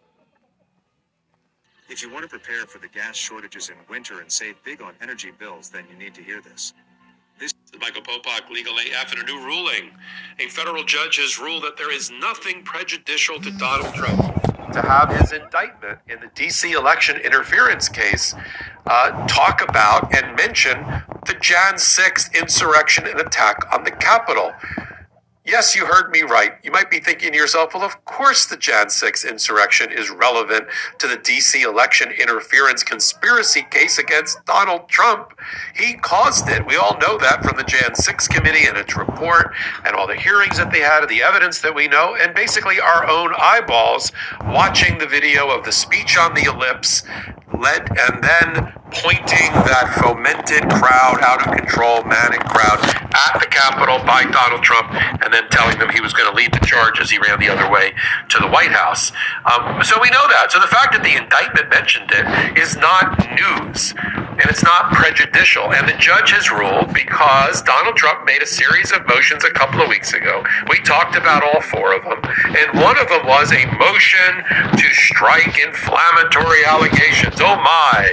If 1.89 2.03
you 2.03 2.13
want 2.13 2.23
to 2.23 2.29
prepare 2.29 2.67
for 2.67 2.77
the 2.77 2.87
gas 2.87 3.15
shortages 3.15 3.69
in 3.69 3.75
winter 3.89 4.21
and 4.21 4.31
save 4.31 4.63
big 4.63 4.79
on 4.79 4.93
energy 5.01 5.31
bills, 5.31 5.69
then 5.69 5.85
you 5.89 5.97
need 5.97 6.13
to 6.13 6.21
hear 6.21 6.39
this. 6.39 6.73
This 7.39 7.51
is 7.65 7.79
Michael 7.79 8.03
Popak, 8.03 8.47
Legal 8.51 8.75
AF, 8.77 9.11
in 9.11 9.19
a 9.19 9.23
new 9.23 9.43
ruling. 9.43 9.89
A 10.39 10.47
federal 10.49 10.83
judge 10.83 11.17
has 11.17 11.39
ruled 11.39 11.63
that 11.63 11.77
there 11.77 11.91
is 11.91 12.11
nothing 12.11 12.61
prejudicial 12.63 13.39
to 13.39 13.49
Donald 13.57 13.95
Trump 13.95 14.19
to 14.73 14.81
have 14.83 15.09
his 15.19 15.31
indictment 15.31 15.97
in 16.07 16.19
the 16.19 16.27
DC 16.27 16.73
election 16.73 17.17
interference 17.17 17.89
case 17.89 18.35
uh, 18.85 19.25
talk 19.25 19.67
about 19.67 20.13
and 20.15 20.35
mention 20.35 20.77
the 21.25 21.35
Jan 21.41 21.75
6th 21.75 22.39
insurrection 22.39 23.07
and 23.07 23.19
attack 23.19 23.65
on 23.73 23.83
the 23.83 23.91
Capitol. 23.91 24.53
Yes, 25.45 25.73
you 25.75 25.85
heard 25.85 26.11
me 26.11 26.21
right. 26.21 26.53
You 26.63 26.71
might 26.71 26.91
be 26.91 26.99
thinking 26.99 27.31
to 27.31 27.37
yourself, 27.37 27.73
well, 27.73 27.83
of 27.83 28.03
course 28.03 28.45
the 28.45 28.57
Jan 28.57 28.89
6 28.89 29.23
insurrection 29.23 29.89
is 29.91 30.09
relevant 30.09 30.67
to 30.99 31.07
the 31.07 31.15
DC 31.17 31.63
election 31.63 32.11
interference 32.11 32.83
conspiracy 32.83 33.65
case 33.71 33.97
against 33.97 34.45
Donald 34.45 34.89
Trump. 34.89 35.33
He 35.73 35.93
caused 35.93 36.49
it. 36.49 36.67
We 36.67 36.75
all 36.75 36.99
know 36.99 37.17
that 37.17 37.43
from 37.43 37.57
the 37.57 37.63
Jan 37.63 37.95
6 37.95 38.27
committee 38.27 38.67
and 38.67 38.77
its 38.77 38.97
report 38.97 39.53
and 39.85 39.95
all 39.95 40.07
the 40.07 40.15
hearings 40.15 40.57
that 40.57 40.71
they 40.71 40.81
had 40.81 41.01
and 41.01 41.09
the 41.09 41.23
evidence 41.23 41.61
that 41.61 41.73
we 41.73 41.87
know, 41.87 42.15
and 42.19 42.35
basically 42.35 42.79
our 42.81 43.09
own 43.09 43.33
eyeballs 43.39 44.11
watching 44.41 44.97
the 44.97 45.07
video 45.07 45.49
of 45.49 45.63
the 45.63 45.71
speech 45.71 46.17
on 46.17 46.33
the 46.33 46.43
ellipse 46.43 47.03
led 47.59 47.87
and 47.91 48.23
then 48.23 48.73
pointing 48.91 49.51
that 49.69 49.93
fomented 50.01 50.65
crowd, 50.71 51.21
out 51.21 51.45
of 51.45 51.53
control, 51.53 52.03
manic 52.03 52.41
crowd 52.49 52.79
at 53.13 53.39
the 53.39 53.45
Capitol 53.45 53.99
by 54.05 54.23
Donald 54.25 54.63
Trump, 54.63 54.89
and 55.21 55.33
then 55.33 55.47
telling 55.49 55.77
them 55.77 55.89
he 55.89 56.01
was 56.01 56.13
going 56.13 56.29
to 56.29 56.35
lead 56.35 56.51
the 56.53 56.65
charge 56.65 56.99
as 56.99 57.11
he 57.11 57.19
ran 57.19 57.39
the 57.39 57.49
other 57.49 57.69
way 57.69 57.93
to 58.29 58.39
the 58.39 58.47
White 58.47 58.71
House. 58.71 59.11
Um, 59.45 59.83
so 59.83 60.01
we 60.01 60.09
know 60.09 60.25
that. 60.33 60.51
So 60.51 60.59
the 60.59 60.67
fact 60.67 60.93
that 60.93 61.03
the 61.03 61.15
indictment 61.15 61.69
mentioned 61.69 62.09
it 62.09 62.57
is 62.57 62.77
not 62.77 63.19
news, 63.37 63.93
and 64.39 64.49
it's 64.49 64.63
not 64.63 64.91
prejudicial. 64.93 65.73
And 65.73 65.87
the 65.87 65.97
judge 65.99 66.31
has 66.31 66.49
ruled 66.49 66.93
because 66.93 67.61
Donald 67.63 67.95
Trump 67.95 68.25
made 68.25 68.41
a 68.41 68.47
series 68.47 68.91
of 68.91 69.05
motions 69.07 69.43
a 69.43 69.51
couple 69.51 69.81
of 69.81 69.89
weeks 69.89 70.13
ago. 70.13 70.43
We 70.71 70.79
talked 70.87 71.15
about 71.15 71.43
all 71.43 71.59
four 71.61 71.91
of 71.93 72.03
them, 72.07 72.23
and 72.55 72.79
one 72.79 72.95
of 72.97 73.11
them 73.11 73.27
was 73.27 73.51
a 73.51 73.67
motion 73.75 74.31
to 74.79 74.87
strike 74.95 75.59
inflammatory 75.59 76.63
allegations. 76.63 77.35
Oh 77.43 77.59
my! 77.59 78.07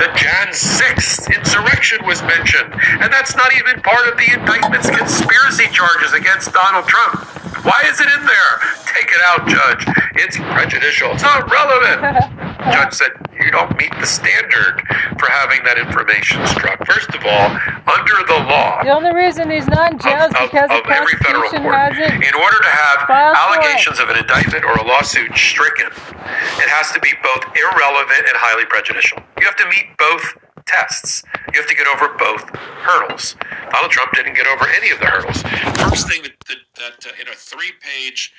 The 0.00 0.08
Jan 0.16 0.48
6th 0.56 1.28
insurrection 1.28 2.06
was 2.06 2.22
mentioned, 2.24 2.72
and 3.04 3.12
that's 3.12 3.36
not 3.36 3.52
even 3.56 3.80
part 3.84 4.08
of 4.08 4.16
the 4.16 4.32
indictment's 4.32 4.88
conspiracy 4.88 5.68
charges 5.72 6.12
against 6.16 6.52
Donald 6.56 6.88
Trump. 6.88 7.20
Why 7.64 7.82
is 7.86 8.00
it 8.00 8.06
in 8.06 8.24
there? 8.24 8.52
Take 8.86 9.10
it 9.10 9.20
out, 9.26 9.48
Judge. 9.48 9.84
It's 10.16 10.36
prejudicial. 10.36 11.12
It's 11.12 11.22
not 11.22 11.50
relevant. 11.50 12.32
Judge 12.72 12.94
said 12.94 13.10
you 13.38 13.50
don't 13.50 13.76
meet 13.76 13.92
the 14.00 14.06
standard 14.06 14.82
for 15.18 15.28
having 15.30 15.64
that 15.64 15.78
information 15.78 16.44
struck. 16.46 16.80
First 16.86 17.10
of 17.14 17.22
all, 17.24 17.48
under 17.88 18.16
the 18.28 18.38
law, 18.48 18.82
The 18.82 18.94
only 18.94 19.14
reason 19.14 19.50
he's 19.50 19.68
not 19.68 19.92
in 19.92 19.98
jail 19.98 20.28
is 20.28 20.34
of, 20.34 20.46
of, 20.46 20.50
because 20.50 20.70
of 20.70 20.84
the 20.84 20.92
every 20.92 21.16
federal 21.24 21.50
court. 21.50 21.96
In 21.96 22.34
order 22.34 22.58
to 22.62 22.72
have 22.72 23.08
allegations 23.10 23.98
of 24.00 24.08
an 24.08 24.18
indictment 24.18 24.64
or 24.64 24.76
a 24.76 24.84
lawsuit 24.84 25.34
stricken, 25.36 25.88
it 25.88 26.68
has 26.68 26.92
to 26.92 27.00
be 27.00 27.12
both 27.22 27.44
irrelevant 27.56 28.24
and 28.28 28.36
highly 28.36 28.64
prejudicial. 28.66 29.18
You 29.40 29.46
have 29.46 29.56
to 29.56 29.68
meet 29.68 29.96
both 29.98 30.24
tests. 30.66 31.22
You 31.54 31.60
have 31.60 31.68
to 31.68 31.76
get 31.76 31.86
over 31.86 32.14
both 32.18 32.42
hurdles. 32.82 33.36
Donald 33.70 33.90
Trump 33.90 34.12
didn't 34.12 34.34
get 34.34 34.46
over 34.46 34.66
any 34.68 34.90
of 34.90 34.98
the 34.98 35.06
hurdles. 35.06 35.42
First 35.78 36.08
thing 36.10 36.22
that, 36.22 36.34
that, 36.48 36.58
that 36.76 37.06
uh, 37.06 37.20
in 37.22 37.28
a 37.28 37.34
three-page 37.36 38.32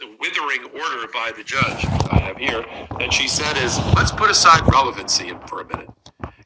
the 0.00 0.16
withering 0.18 0.64
order 0.64 1.06
by 1.12 1.30
the 1.36 1.44
judge 1.44 1.84
I 2.10 2.20
have 2.20 2.38
here 2.38 2.64
that 2.98 3.12
she 3.12 3.28
said 3.28 3.58
is 3.58 3.78
let's 3.94 4.10
put 4.10 4.30
aside 4.30 4.62
relevancy 4.72 5.32
for 5.46 5.60
a 5.60 5.66
minute. 5.66 5.90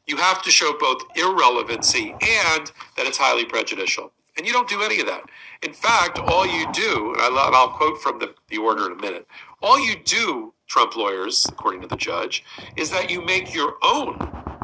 You 0.05 0.17
have 0.17 0.41
to 0.41 0.51
show 0.51 0.77
both 0.77 1.01
irrelevancy 1.15 2.11
and 2.11 2.71
that 2.97 3.05
it's 3.05 3.17
highly 3.17 3.45
prejudicial. 3.45 4.11
And 4.37 4.45
you 4.45 4.51
don't 4.51 4.67
do 4.67 4.81
any 4.81 4.99
of 4.99 5.07
that. 5.07 5.21
In 5.63 5.71
fact, 5.71 6.19
all 6.19 6.45
you 6.45 6.69
do, 6.73 7.15
and 7.17 7.37
I'll 7.37 7.69
quote 7.69 8.01
from 8.01 8.19
the, 8.19 8.35
the 8.49 8.57
order 8.57 8.87
in 8.87 8.91
a 8.91 9.01
minute, 9.01 9.25
all 9.61 9.79
you 9.79 9.95
do, 10.03 10.53
Trump 10.67 10.97
lawyers, 10.97 11.45
according 11.47 11.79
to 11.81 11.87
the 11.87 11.95
judge, 11.95 12.43
is 12.75 12.91
that 12.91 13.09
you 13.09 13.23
make 13.23 13.53
your 13.53 13.75
own 13.81 14.17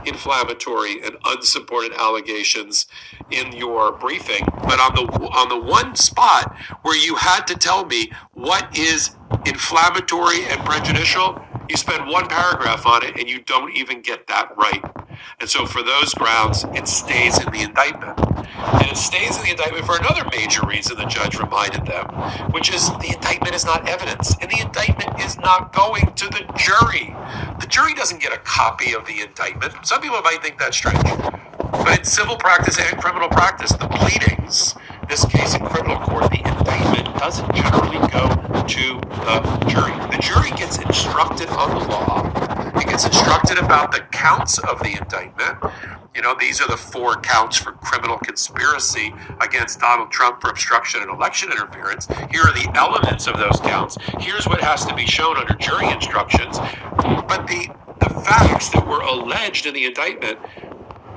inflammatory 0.06 1.02
and 1.04 1.18
unsupported 1.26 1.94
allegations 1.94 2.88
in 3.30 3.52
your 3.54 3.92
briefing. 3.92 4.46
But 4.64 4.80
on 4.80 4.96
the 4.96 5.02
on 5.02 5.50
the 5.50 5.60
one 5.60 5.96
spot 5.96 6.56
where 6.84 6.98
you 6.98 7.16
had 7.16 7.48
to 7.48 7.56
tell 7.56 7.86
me 7.86 8.12
what 8.34 8.78
is 8.78 9.16
inflammatory 9.46 10.46
and 10.46 10.64
prejudicial, 10.66 11.44
you 11.72 11.78
spend 11.78 12.06
one 12.10 12.28
paragraph 12.28 12.86
on 12.86 13.02
it 13.06 13.18
and 13.18 13.30
you 13.30 13.40
don't 13.44 13.72
even 13.78 14.02
get 14.02 14.28
that 14.28 14.52
right. 14.58 14.84
And 15.40 15.50
so 15.50 15.66
for 15.66 15.82
those 15.82 16.14
grounds, 16.14 16.66
it 16.74 16.86
stays 16.86 17.40
in 17.40 17.50
the 17.50 17.62
indictment. 17.62 18.20
And 18.20 18.92
it 18.92 18.98
stays 18.98 19.38
in 19.38 19.44
the 19.44 19.52
indictment 19.52 19.86
for 19.86 19.96
another 19.96 20.28
major 20.36 20.66
reason 20.68 20.98
the 20.98 21.06
judge 21.06 21.40
reminded 21.40 21.86
them, 21.86 22.06
which 22.52 22.74
is 22.74 22.90
the 22.90 23.14
indictment 23.16 23.56
is 23.56 23.64
not 23.64 23.88
evidence. 23.88 24.36
And 24.42 24.52
the 24.52 24.60
indictment 24.60 25.22
is 25.22 25.38
not 25.38 25.72
going 25.72 26.12
to 26.14 26.26
the 26.26 26.44
jury. 26.58 27.16
The 27.62 27.68
jury 27.68 27.94
doesn't 27.94 28.20
get 28.20 28.34
a 28.34 28.40
copy 28.40 28.94
of 28.94 29.06
the 29.06 29.22
indictment. 29.22 29.74
Some 29.88 30.02
people 30.02 30.22
might 30.24 30.44
think 30.44 30.60
that's 30.60 30.76
strange. 30.76 31.02
But 31.72 32.00
in 32.00 32.04
civil 32.04 32.36
practice 32.36 32.78
and 32.78 33.02
criminal 33.02 33.30
practice, 33.30 33.72
the 33.72 33.88
pleadings, 33.88 34.76
this 35.12 35.26
case 35.26 35.56
in 35.56 35.66
criminal 35.66 36.00
court, 36.00 36.32
the 36.32 36.38
indictment 36.38 37.06
doesn't 37.18 37.54
generally 37.54 38.00
go 38.08 38.30
to 38.64 38.98
the 39.28 39.66
jury. 39.68 39.92
The 40.08 40.20
jury 40.22 40.52
gets 40.52 40.78
instructed 40.78 41.50
on 41.50 41.70
the 41.72 41.86
law 41.86 42.72
It 42.78 42.88
gets 42.88 43.06
instructed 43.06 43.58
about 43.58 43.92
the 43.92 44.00
counts 44.12 44.58
of 44.60 44.80
the 44.80 44.98
indictment. 44.98 45.58
You 46.16 46.22
know, 46.22 46.34
these 46.40 46.62
are 46.62 46.68
the 46.70 46.78
four 46.78 47.20
counts 47.20 47.58
for 47.58 47.74
criminal 47.74 48.20
conspiracy 48.20 49.14
against 49.42 49.82
Donald 49.82 50.12
Trump 50.12 50.40
for 50.40 50.50
obstruction 50.50 51.02
and 51.02 51.12
election 51.12 51.52
interference. 51.52 52.08
Here 52.32 52.44
are 52.44 52.54
the 52.54 52.72
elements 52.76 53.28
of 53.28 53.36
those 53.36 53.60
counts. 53.60 53.98
Here's 54.20 54.48
what 54.48 54.62
has 54.62 54.86
to 54.86 54.96
be 54.96 55.06
shown 55.06 55.36
under 55.36 55.56
jury 55.56 55.90
instructions. 55.90 56.58
But 56.58 57.48
the, 57.48 57.68
the 58.00 58.10
facts 58.24 58.70
that 58.70 58.88
were 58.88 59.02
alleged 59.02 59.66
in 59.66 59.74
the 59.74 59.84
indictment 59.84 60.40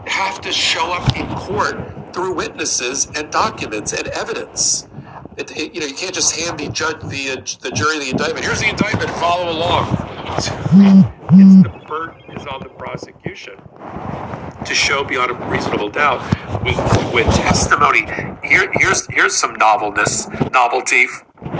have 0.09 0.41
to 0.41 0.51
show 0.51 0.93
up 0.93 1.17
in 1.17 1.33
court 1.37 2.03
through 2.14 2.35
witnesses 2.35 3.09
and 3.16 3.30
documents 3.30 3.92
and 3.92 4.09
evidence. 4.09 4.88
It, 5.37 5.50
it, 5.56 5.75
you 5.75 5.80
know, 5.80 5.87
you 5.87 5.94
can't 5.94 6.14
just 6.14 6.37
hand 6.38 6.59
the 6.61 6.68
judge, 6.68 7.00
the 7.02 7.33
uh, 7.33 7.37
the 7.61 7.73
jury, 7.73 7.99
the 7.99 8.11
indictment. 8.11 8.44
Here's 8.47 8.61
the 8.61 8.68
indictment. 8.71 9.11
Follow 9.12 9.50
along. 9.50 9.88
It's 11.33 11.62
the 11.62 11.83
burden 11.88 12.23
is 12.37 12.47
on 12.47 12.61
the 12.62 12.68
prosecution 12.71 13.56
to 14.64 14.75
show 14.75 15.04
beyond 15.04 15.33
a 15.33 15.35
reasonable 15.50 15.90
doubt 15.90 16.23
with 16.64 16.78
with 17.12 17.26
testimony. 17.35 18.06
Here, 18.44 18.71
here's 18.75 19.06
here's 19.09 19.37
some 19.37 19.54
novelness, 19.56 20.28
novelty. 20.52 21.06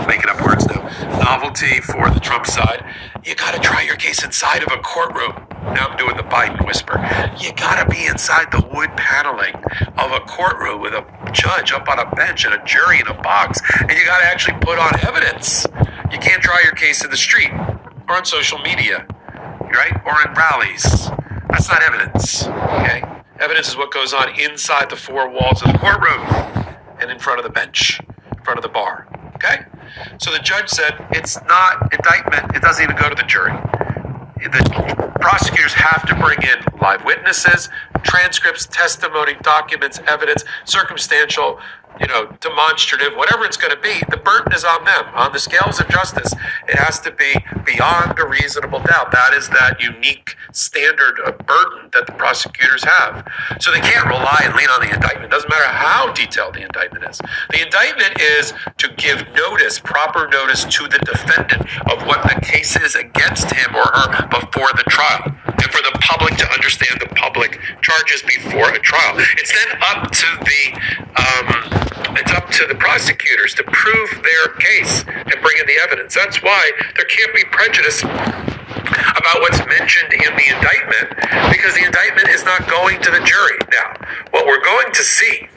Making 0.07 0.29
up 0.29 0.41
words 0.45 0.65
now. 0.67 0.74
Novelty 1.01 1.81
for 1.81 2.09
the 2.09 2.19
Trump 2.19 2.45
side. 2.45 2.85
You 3.23 3.35
got 3.35 3.53
to 3.53 3.59
try 3.59 3.81
your 3.81 3.95
case 3.95 4.23
inside 4.23 4.63
of 4.63 4.71
a 4.71 4.81
courtroom. 4.81 5.45
Now 5.73 5.87
I'm 5.87 5.97
doing 5.97 6.15
the 6.15 6.23
Biden 6.23 6.65
whisper. 6.65 6.97
You 7.39 7.53
got 7.53 7.83
to 7.83 7.89
be 7.89 8.05
inside 8.05 8.51
the 8.51 8.65
wood 8.73 8.91
paneling 8.95 9.55
of 9.97 10.11
a 10.11 10.19
courtroom 10.21 10.81
with 10.81 10.93
a 10.93 11.05
judge 11.31 11.71
up 11.71 11.89
on 11.89 11.99
a 11.99 12.09
bench 12.15 12.45
and 12.45 12.53
a 12.53 12.63
jury 12.65 12.99
in 12.99 13.07
a 13.07 13.13
box, 13.21 13.59
and 13.81 13.91
you 13.91 14.05
got 14.05 14.19
to 14.19 14.25
actually 14.25 14.57
put 14.61 14.79
on 14.79 14.99
evidence. 15.05 15.65
You 16.11 16.19
can't 16.19 16.41
try 16.41 16.61
your 16.63 16.73
case 16.73 17.03
in 17.03 17.11
the 17.11 17.17
street 17.17 17.51
or 18.07 18.15
on 18.15 18.25
social 18.25 18.59
media, 18.59 19.05
right? 19.61 19.93
Or 20.05 20.15
in 20.25 20.33
rallies. 20.33 21.09
That's 21.49 21.69
not 21.69 21.81
evidence. 21.81 22.47
Okay? 22.47 23.03
Evidence 23.39 23.69
is 23.69 23.75
what 23.77 23.91
goes 23.91 24.13
on 24.13 24.39
inside 24.39 24.89
the 24.89 24.95
four 24.95 25.29
walls 25.29 25.61
of 25.61 25.73
the 25.73 25.77
courtroom 25.79 26.21
and 27.01 27.11
in 27.11 27.19
front 27.19 27.39
of 27.39 27.43
the 27.43 27.51
bench, 27.51 27.99
in 27.99 28.43
front 28.43 28.57
of 28.57 28.63
the 28.63 28.69
bar. 28.69 29.07
Okay? 29.35 29.65
So 30.19 30.31
the 30.31 30.39
judge 30.39 30.69
said 30.69 30.93
it's 31.11 31.37
not 31.47 31.93
indictment, 31.93 32.55
it 32.55 32.61
doesn't 32.61 32.83
even 32.83 32.95
go 32.95 33.09
to 33.09 33.15
the 33.15 33.23
jury. 33.23 33.53
The 34.37 35.13
prosecutors 35.19 35.73
have 35.73 36.05
to 36.07 36.15
bring 36.15 36.39
in 36.43 36.79
live 36.79 37.03
witnesses, 37.03 37.69
transcripts, 38.03 38.67
testimony, 38.67 39.33
documents, 39.41 39.99
evidence, 40.07 40.43
circumstantial, 40.65 41.59
you 41.99 42.07
know, 42.07 42.27
demonstrative, 42.39 43.15
whatever 43.15 43.45
it's 43.45 43.57
going 43.57 43.73
to 43.73 43.81
be, 43.81 44.01
the 44.09 44.17
burden 44.17 44.53
is 44.53 44.63
on 44.63 44.83
them. 44.83 45.05
On 45.13 45.31
the 45.31 45.39
scales 45.39 45.79
of 45.79 45.87
justice, 45.89 46.33
it 46.67 46.77
has 46.77 46.99
to 47.01 47.11
be 47.11 47.33
beyond 47.63 48.17
a 48.19 48.27
reasonable 48.27 48.79
doubt. 48.79 49.11
That 49.11 49.33
is 49.33 49.49
that 49.49 49.81
unique 49.81 50.35
standard 50.51 51.19
of 51.25 51.37
burden 51.45 51.89
that 51.93 52.05
the 52.05 52.13
prosecutors 52.13 52.83
have. 52.83 53.27
So 53.59 53.71
they 53.71 53.81
can't 53.81 54.05
rely 54.07 54.41
and 54.43 54.55
lean 54.55 54.69
on 54.69 54.81
the 54.81 54.93
indictment. 54.93 55.25
It 55.25 55.31
doesn't 55.31 55.49
matter 55.49 55.67
how 55.67 56.11
detailed 56.13 56.55
the 56.55 56.63
indictment 56.63 57.05
is. 57.09 57.19
The 57.51 57.61
indictment 57.63 58.19
is 58.21 58.53
to 58.77 58.87
give 58.97 59.25
notice, 59.35 59.79
proper 59.79 60.27
notice 60.27 60.65
to 60.65 60.87
the 60.87 60.99
defendant 60.99 61.61
of 61.91 62.05
what 62.07 62.23
the 62.23 62.39
case 62.41 62.75
is 62.75 62.95
against 62.95 63.51
him 63.51 63.75
or 63.75 63.85
her 63.85 64.27
before 64.27 64.69
the 64.75 64.83
trial. 64.87 65.35
And 65.45 65.71
for 65.71 65.81
the 65.81 65.97
public 66.01 66.35
to 66.37 66.47
understand 66.51 66.99
the 66.99 67.09
public 67.15 67.59
charges 67.81 68.21
before 68.23 68.69
a 68.69 68.79
trial. 68.79 69.15
It's 69.17 69.51
then 69.51 69.81
up 69.81 70.11
to 70.11 70.27
the 70.45 70.61
um, 71.15 71.84
to 72.55 72.65
the 72.67 72.75
prosecutors 72.75 73.53
to 73.53 73.63
prove 73.63 74.09
their 74.23 74.53
case 74.59 75.03
and 75.07 75.35
bring 75.41 75.57
in 75.59 75.67
the 75.67 75.77
evidence. 75.83 76.15
That's 76.15 76.41
why 76.41 76.71
there 76.95 77.05
can't 77.05 77.35
be 77.35 77.43
prejudice 77.51 78.01
about 78.01 79.41
what's 79.41 79.59
mentioned 79.67 80.13
in 80.13 80.31
the 80.39 80.47
indictment 80.55 81.09
because 81.51 81.75
the 81.75 81.83
indictment 81.83 82.29
is 82.29 82.45
not 82.45 82.67
going 82.69 83.01
to 83.01 83.11
the 83.11 83.19
jury. 83.25 83.59
Now, 83.71 83.93
what 84.31 84.45
we're 84.45 84.63
going 84.63 84.91
to 84.93 85.03
see 85.03 85.49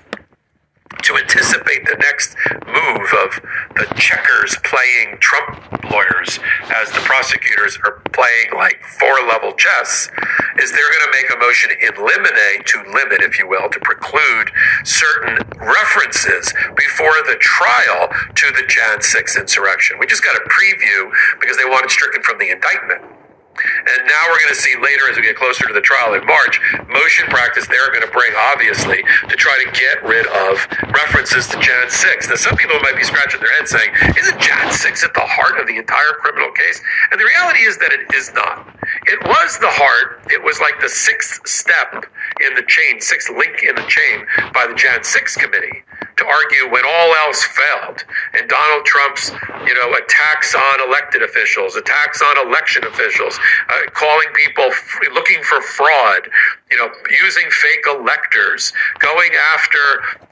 to 1.02 1.16
anticipate 1.16 1.84
the 1.86 1.96
next 1.98 2.36
move 2.66 3.08
of 3.24 3.40
the 3.76 3.86
checkers 3.96 4.56
playing 4.64 5.18
Trump 5.20 5.62
lawyers 5.90 6.38
as 6.74 6.90
the 6.92 7.00
prosecutors 7.04 7.78
are 7.84 8.02
playing 8.12 8.52
like 8.54 8.82
four 8.84 9.14
level 9.26 9.52
chess 9.54 10.10
is 10.58 10.70
they're 10.72 10.90
going 10.90 11.06
to 11.06 11.12
make 11.12 11.30
a 11.34 11.38
motion 11.38 11.70
in 11.80 11.94
limine 11.96 12.64
to 12.66 12.82
limit, 12.92 13.22
if 13.22 13.38
you 13.38 13.48
will, 13.48 13.68
to 13.70 13.80
preclude 13.80 14.50
certain 14.84 15.38
references 15.58 16.52
before 16.76 17.14
the 17.26 17.36
trial 17.40 18.08
to 18.34 18.50
the 18.52 18.64
Jan 18.68 19.00
6 19.00 19.36
insurrection. 19.36 19.98
We 19.98 20.06
just 20.06 20.24
got 20.24 20.36
a 20.36 20.44
preview 20.48 21.10
because 21.40 21.56
they 21.56 21.64
want 21.64 21.84
it 21.84 21.90
stricken 21.90 22.22
from 22.22 22.38
the 22.38 22.50
indictment. 22.50 23.17
And 23.58 24.06
now 24.06 24.22
we're 24.28 24.40
going 24.40 24.54
to 24.54 24.60
see 24.60 24.74
later 24.80 25.10
as 25.10 25.16
we 25.16 25.22
get 25.22 25.36
closer 25.36 25.66
to 25.66 25.74
the 25.74 25.82
trial 25.82 26.14
in 26.14 26.24
March, 26.26 26.60
motion 26.88 27.26
practice 27.28 27.66
they're 27.66 27.90
going 27.90 28.04
to 28.04 28.12
bring, 28.12 28.32
obviously, 28.52 29.02
to 29.28 29.36
try 29.36 29.56
to 29.64 29.68
get 29.72 30.02
rid 30.04 30.26
of 30.26 30.54
references 30.94 31.46
to 31.48 31.56
Jan 31.60 31.90
6. 31.90 32.28
Now, 32.28 32.36
some 32.36 32.56
people 32.56 32.78
might 32.80 32.96
be 32.96 33.04
scratching 33.04 33.40
their 33.40 33.52
head 33.56 33.68
saying, 33.68 33.90
isn't 34.16 34.40
Jan 34.40 34.72
6 34.72 35.04
at 35.04 35.14
the 35.14 35.26
heart 35.26 35.60
of 35.60 35.66
the 35.66 35.76
entire 35.76 36.12
criminal 36.20 36.50
case? 36.52 36.80
And 37.10 37.20
the 37.20 37.26
reality 37.26 37.64
is 37.64 37.78
that 37.78 37.92
it 37.92 38.12
is 38.14 38.32
not. 38.34 38.68
It 39.06 39.20
was 39.26 39.58
the 39.58 39.70
heart, 39.70 40.22
it 40.30 40.42
was 40.42 40.60
like 40.60 40.80
the 40.80 40.88
sixth 40.88 41.46
step 41.46 42.06
in 42.40 42.54
the 42.54 42.64
chain, 42.66 43.00
sixth 43.00 43.30
link 43.30 43.62
in 43.62 43.74
the 43.74 43.86
chain 43.88 44.26
by 44.52 44.66
the 44.66 44.74
Jan 44.74 45.04
6 45.04 45.36
committee 45.36 45.84
argue 46.28 46.70
when 46.70 46.84
all 46.86 47.14
else 47.26 47.42
failed 47.44 48.04
and 48.34 48.48
Donald 48.48 48.84
Trump's, 48.84 49.30
you 49.66 49.74
know, 49.74 49.94
attacks 49.94 50.54
on 50.54 50.88
elected 50.88 51.22
officials, 51.22 51.76
attacks 51.76 52.22
on 52.22 52.46
election 52.46 52.84
officials, 52.84 53.38
uh, 53.68 53.90
calling 53.92 54.28
people 54.34 54.70
looking 55.12 55.42
for 55.42 55.60
fraud, 55.60 56.28
you 56.70 56.76
know, 56.76 56.88
using 57.22 57.48
fake 57.50 57.84
electors, 57.88 58.72
going 58.98 59.30
after, 59.54 59.78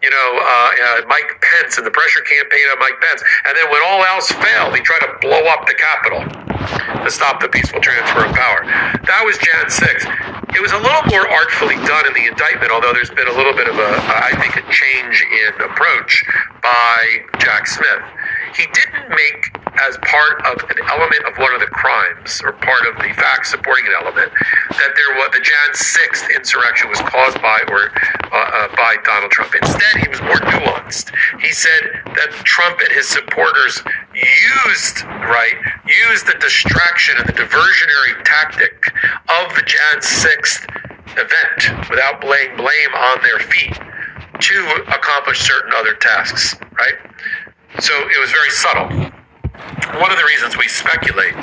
you 0.02 0.10
know, 0.10 0.28
uh, 0.36 0.44
uh, 0.44 1.06
Mike 1.08 1.32
Pence 1.40 1.78
and 1.78 1.86
the 1.86 1.90
pressure 1.90 2.20
campaign 2.20 2.64
on 2.72 2.78
Mike 2.78 3.00
Pence. 3.00 3.22
And 3.46 3.56
then 3.56 3.70
when 3.70 3.80
all 3.86 4.04
else 4.04 4.30
failed, 4.32 4.76
he 4.76 4.82
tried 4.82 5.00
to 5.00 5.16
blow 5.20 5.42
up 5.48 5.66
the 5.66 5.74
Capitol 5.74 6.46
to 7.04 7.10
stop 7.10 7.40
the 7.40 7.48
peaceful 7.48 7.80
transfer 7.80 8.26
of 8.26 8.34
power. 8.34 8.66
That 9.06 9.22
was 9.24 9.38
Jan 9.38 9.70
6. 9.70 10.06
It 10.56 10.60
was 10.60 10.72
a 10.72 10.80
little 10.80 11.04
more 11.08 11.24
artfully 11.28 11.76
done 11.86 12.06
in 12.06 12.12
the 12.12 12.26
indictment, 12.28 12.72
although 12.72 12.92
there's 12.92 13.12
been 13.12 13.28
a 13.28 13.36
little 13.36 13.52
bit 13.52 13.68
of 13.68 13.76
a, 13.76 13.90
I 14.04 14.36
think, 14.40 14.56
a 14.56 14.64
change 14.72 15.24
in 15.24 15.52
approach 15.62 16.24
by 16.60 17.24
Jack 17.38 17.66
Smith. 17.66 18.02
He 18.56 18.64
didn't 18.72 19.08
make 19.08 19.52
as 19.82 19.96
part 19.98 20.44
of 20.46 20.62
an 20.70 20.78
element 20.88 21.24
of 21.26 21.36
one 21.38 21.54
of 21.54 21.60
the 21.60 21.66
crimes, 21.66 22.40
or 22.44 22.52
part 22.52 22.86
of 22.86 22.96
the 22.96 23.12
facts 23.14 23.50
supporting 23.50 23.86
an 23.86 23.94
element, 24.00 24.32
that 24.70 24.92
there 24.94 25.12
was 25.16 25.30
the 25.32 25.40
Jan 25.40 25.70
6th 25.74 26.36
insurrection 26.36 26.88
was 26.88 27.00
caused 27.00 27.40
by 27.42 27.60
or 27.68 27.92
uh, 28.32 28.36
uh, 28.36 28.68
by 28.76 28.96
Donald 29.04 29.30
Trump. 29.30 29.54
Instead, 29.54 30.00
he 30.00 30.08
was 30.08 30.20
more 30.22 30.40
nuanced. 30.48 31.12
He 31.40 31.52
said 31.52 32.02
that 32.16 32.30
Trump 32.44 32.80
and 32.80 32.92
his 32.92 33.08
supporters 33.08 33.82
used 34.14 35.04
right 35.04 35.54
used 35.86 36.26
the 36.26 36.36
distraction 36.40 37.16
and 37.18 37.28
the 37.28 37.32
diversionary 37.32 38.22
tactic 38.24 38.92
of 39.42 39.54
the 39.54 39.62
Jan 39.62 40.00
6th 40.00 40.64
event 41.16 41.90
without 41.90 42.24
laying 42.24 42.56
blame 42.56 42.94
on 42.94 43.22
their 43.22 43.38
feet 43.38 43.78
to 44.40 44.84
accomplish 44.88 45.40
certain 45.40 45.72
other 45.74 45.94
tasks, 45.94 46.56
right? 46.72 46.94
So 47.80 47.92
it 47.94 48.20
was 48.20 48.30
very 48.30 48.50
subtle. 48.50 49.15
One 50.00 50.10
of 50.10 50.18
the 50.18 50.26
reasons 50.26 50.56
we 50.56 50.68
speculate 50.68 51.34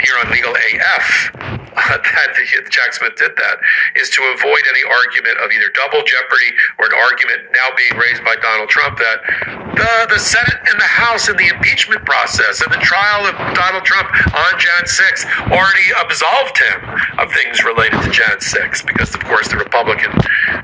here 0.00 0.16
on 0.24 0.30
Legal 0.30 0.54
AF 0.54 1.32
that 1.80 2.68
Jack 2.70 2.92
Smith 2.92 3.16
did 3.16 3.32
that 3.36 3.56
is 3.96 4.10
to 4.10 4.20
avoid 4.36 4.62
any 4.68 4.84
argument 4.84 5.38
of 5.38 5.50
either 5.50 5.70
double 5.70 6.02
jeopardy 6.02 6.50
or 6.78 6.86
an 6.86 6.96
argument 6.96 7.48
now 7.52 7.68
being 7.76 7.94
raised 7.96 8.24
by 8.24 8.36
Donald 8.42 8.68
Trump 8.68 8.98
that 8.98 9.18
the, 9.80 10.14
the 10.14 10.20
Senate 10.20 10.60
and 10.68 10.76
the 10.76 10.92
House 10.92 11.28
in 11.28 11.36
the 11.36 11.48
impeachment 11.48 12.04
process 12.04 12.60
and 12.60 12.68
the 12.68 12.82
trial 12.84 13.24
of 13.24 13.34
Donald 13.56 13.84
Trump 13.84 14.12
on 14.34 14.52
Jan 14.60 14.84
6 14.84 15.24
already 15.48 15.88
absolved 16.04 16.58
him 16.60 16.80
of 17.16 17.32
things 17.32 17.64
related 17.64 17.96
to 18.02 18.10
Jan 18.10 18.40
6 18.40 18.82
because, 18.82 19.14
of 19.14 19.24
course, 19.24 19.48
the 19.48 19.56
Republican 19.56 20.12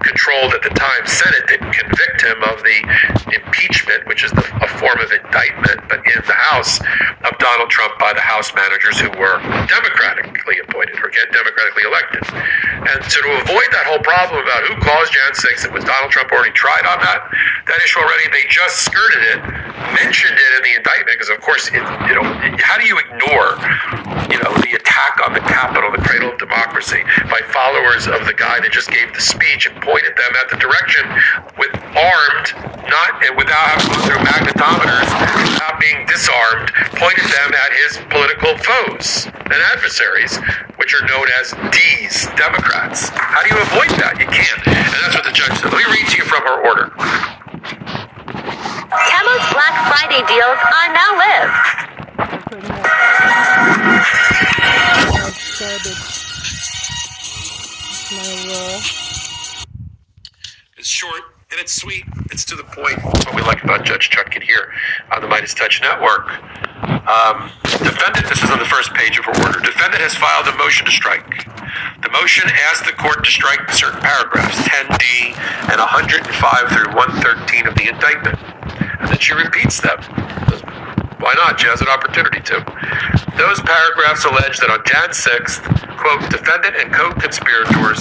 controlled 0.05 0.53
at 0.53 0.63
the 0.63 0.75
time 0.77 1.07
Senate 1.09 1.49
didn't 1.49 1.73
convict 1.73 2.21
him 2.23 2.39
of 2.45 2.61
the 2.61 2.79
impeachment, 3.33 4.05
which 4.07 4.21
is 4.25 4.33
the, 4.33 4.45
a 4.61 4.69
form 4.77 5.01
of 5.01 5.09
indictment, 5.09 5.56
in 6.15 6.23
the 6.27 6.39
House 6.39 6.79
of 7.27 7.33
Donald 7.39 7.71
Trump 7.71 7.99
by 7.99 8.13
the 8.13 8.21
House 8.23 8.55
managers 8.55 8.99
who 9.01 9.11
were 9.19 9.43
democratically 9.67 10.59
appointed 10.63 11.03
or 11.03 11.11
get 11.11 11.31
democratically 11.33 11.83
elected. 11.85 12.23
And 12.87 13.03
so 13.11 13.19
to 13.23 13.31
avoid 13.43 13.69
that 13.75 13.85
whole 13.91 14.03
problem 14.03 14.43
about 14.43 14.63
who 14.71 14.79
caused 14.79 15.13
Jan 15.13 15.35
6 15.35 15.65
and 15.67 15.75
was 15.75 15.85
Donald 15.85 16.11
Trump 16.15 16.31
already 16.31 16.55
tried 16.55 16.87
on 16.87 17.03
that 17.03 17.27
that 17.67 17.83
issue 17.83 17.99
already, 17.99 18.31
they 18.31 18.47
just 18.47 18.87
skirted 18.87 19.23
it, 19.27 19.39
mentioned 19.99 20.39
it 20.39 20.51
in 20.57 20.63
the 20.63 20.75
indictment 20.79 21.19
because 21.19 21.31
of 21.31 21.41
course 21.43 21.67
it, 21.69 21.83
you 22.07 22.15
know 22.15 22.23
how 22.63 22.79
do 22.79 22.87
you 22.87 22.99
ignore 22.99 23.59
you 24.31 24.39
know 24.39 24.55
the 24.63 24.79
attack 25.07 25.27
on 25.27 25.33
the 25.33 25.41
Capitol, 25.41 25.91
the 25.93 26.03
cradle 26.03 26.31
of 26.33 26.39
democracy, 26.39 27.03
by 27.31 27.41
followers 27.53 28.07
of 28.07 28.27
the 28.27 28.35
guy 28.35 28.59
that 28.61 28.73
just 28.73 28.91
gave 28.91 29.13
the 29.15 29.21
speech 29.21 29.67
and 29.67 29.81
pointed 29.83 30.17
them 30.17 30.33
at 30.43 30.51
the 30.51 30.57
direction 30.59 31.07
with 31.59 31.71
armed, 31.95 32.49
not 32.91 33.23
and 33.23 33.37
without 33.39 33.63
having 33.71 33.87
to 33.87 33.95
go 33.95 34.01
through 34.03 34.23
magnetometers, 34.27 35.07
without 35.47 35.79
being 35.79 36.07
disarmed, 36.11 36.73
pointed 36.99 37.25
them 37.31 37.51
at 37.55 37.71
his 37.87 38.03
political 38.11 38.59
foes 38.59 39.31
and 39.31 39.59
adversaries, 39.75 40.39
which 40.77 40.95
are 40.95 41.07
known 41.07 41.27
as 41.39 41.55
D's, 41.71 42.27
Democrats. 42.35 43.11
How 43.15 43.43
do 43.47 43.55
you 43.55 43.61
avoid 43.63 43.91
that? 44.03 44.19
You 44.19 44.27
can't. 44.27 44.67
And 44.67 45.01
that's 45.07 45.15
what 45.15 45.25
the 45.25 45.35
judge 45.35 45.55
said. 45.59 45.71
Let 45.71 45.79
me 45.79 45.87
read 45.87 46.07
to 46.11 46.17
you 46.19 46.27
from 46.27 46.43
her 46.43 46.59
order. 46.67 46.91
Camo's 48.91 49.47
Black 49.55 49.77
Friday 49.87 50.23
deals 50.27 50.59
on 50.59 50.91
Now 50.91 51.11
Live. 51.15 51.55
It's. 60.79 60.89
Short 60.89 61.23
and 61.51 61.61
it's 61.61 61.75
sweet. 61.75 62.05
It's 62.31 62.45
to 62.47 62.57
the 62.57 62.65
point. 62.65 63.05
What 63.05 63.35
we 63.35 63.43
like 63.43 63.63
about 63.63 63.85
Judge 63.85 64.09
Chuck 64.09 64.31
Kid 64.31 64.43
here 64.43 64.73
on 65.13 65.21
the 65.21 65.29
Midas 65.29 65.53
Touch 65.53 65.83
Network. 65.83 66.31
Um, 67.07 67.53
defendant, 67.85 68.27
this 68.29 68.43
is 68.43 68.51
on 68.51 68.59
the 68.59 68.65
first 68.65 68.95
page 68.95 69.19
of 69.19 69.27
her 69.27 69.37
order. 69.45 69.61
Defendant 69.61 70.01
has 70.01 70.15
filed 70.17 70.49
a 70.49 70.57
motion 70.57 70.87
to 70.87 70.93
strike. 70.93 71.45
The 72.01 72.11
motion 72.11 72.49
asks 72.71 72.87
the 72.87 72.97
court 72.97 73.25
to 73.25 73.31
strike 73.31 73.71
certain 73.73 74.01
paragraphs, 74.01 74.57
10D 74.65 75.37
and 75.71 75.79
105 75.79 76.25
through 76.73 76.97
113 76.97 77.67
of 77.67 77.75
the 77.77 77.93
indictment. 77.93 78.41
And 79.01 79.09
then 79.13 79.19
she 79.19 79.35
repeats 79.35 79.81
them. 79.81 80.01
Why 81.21 81.35
not? 81.37 81.61
She 81.61 81.67
has 81.69 81.81
an 81.81 81.89
opportunity 81.89 82.41
to. 82.41 82.65
Those 83.37 83.61
paragraphs 83.61 84.25
allege 84.25 84.59
that 84.61 84.71
on 84.71 84.81
Jan 84.87 85.11
6th, 85.13 85.61
quote, 85.97 86.25
defendant 86.31 86.77
and 86.77 86.93
co-conspirators, 86.93 88.01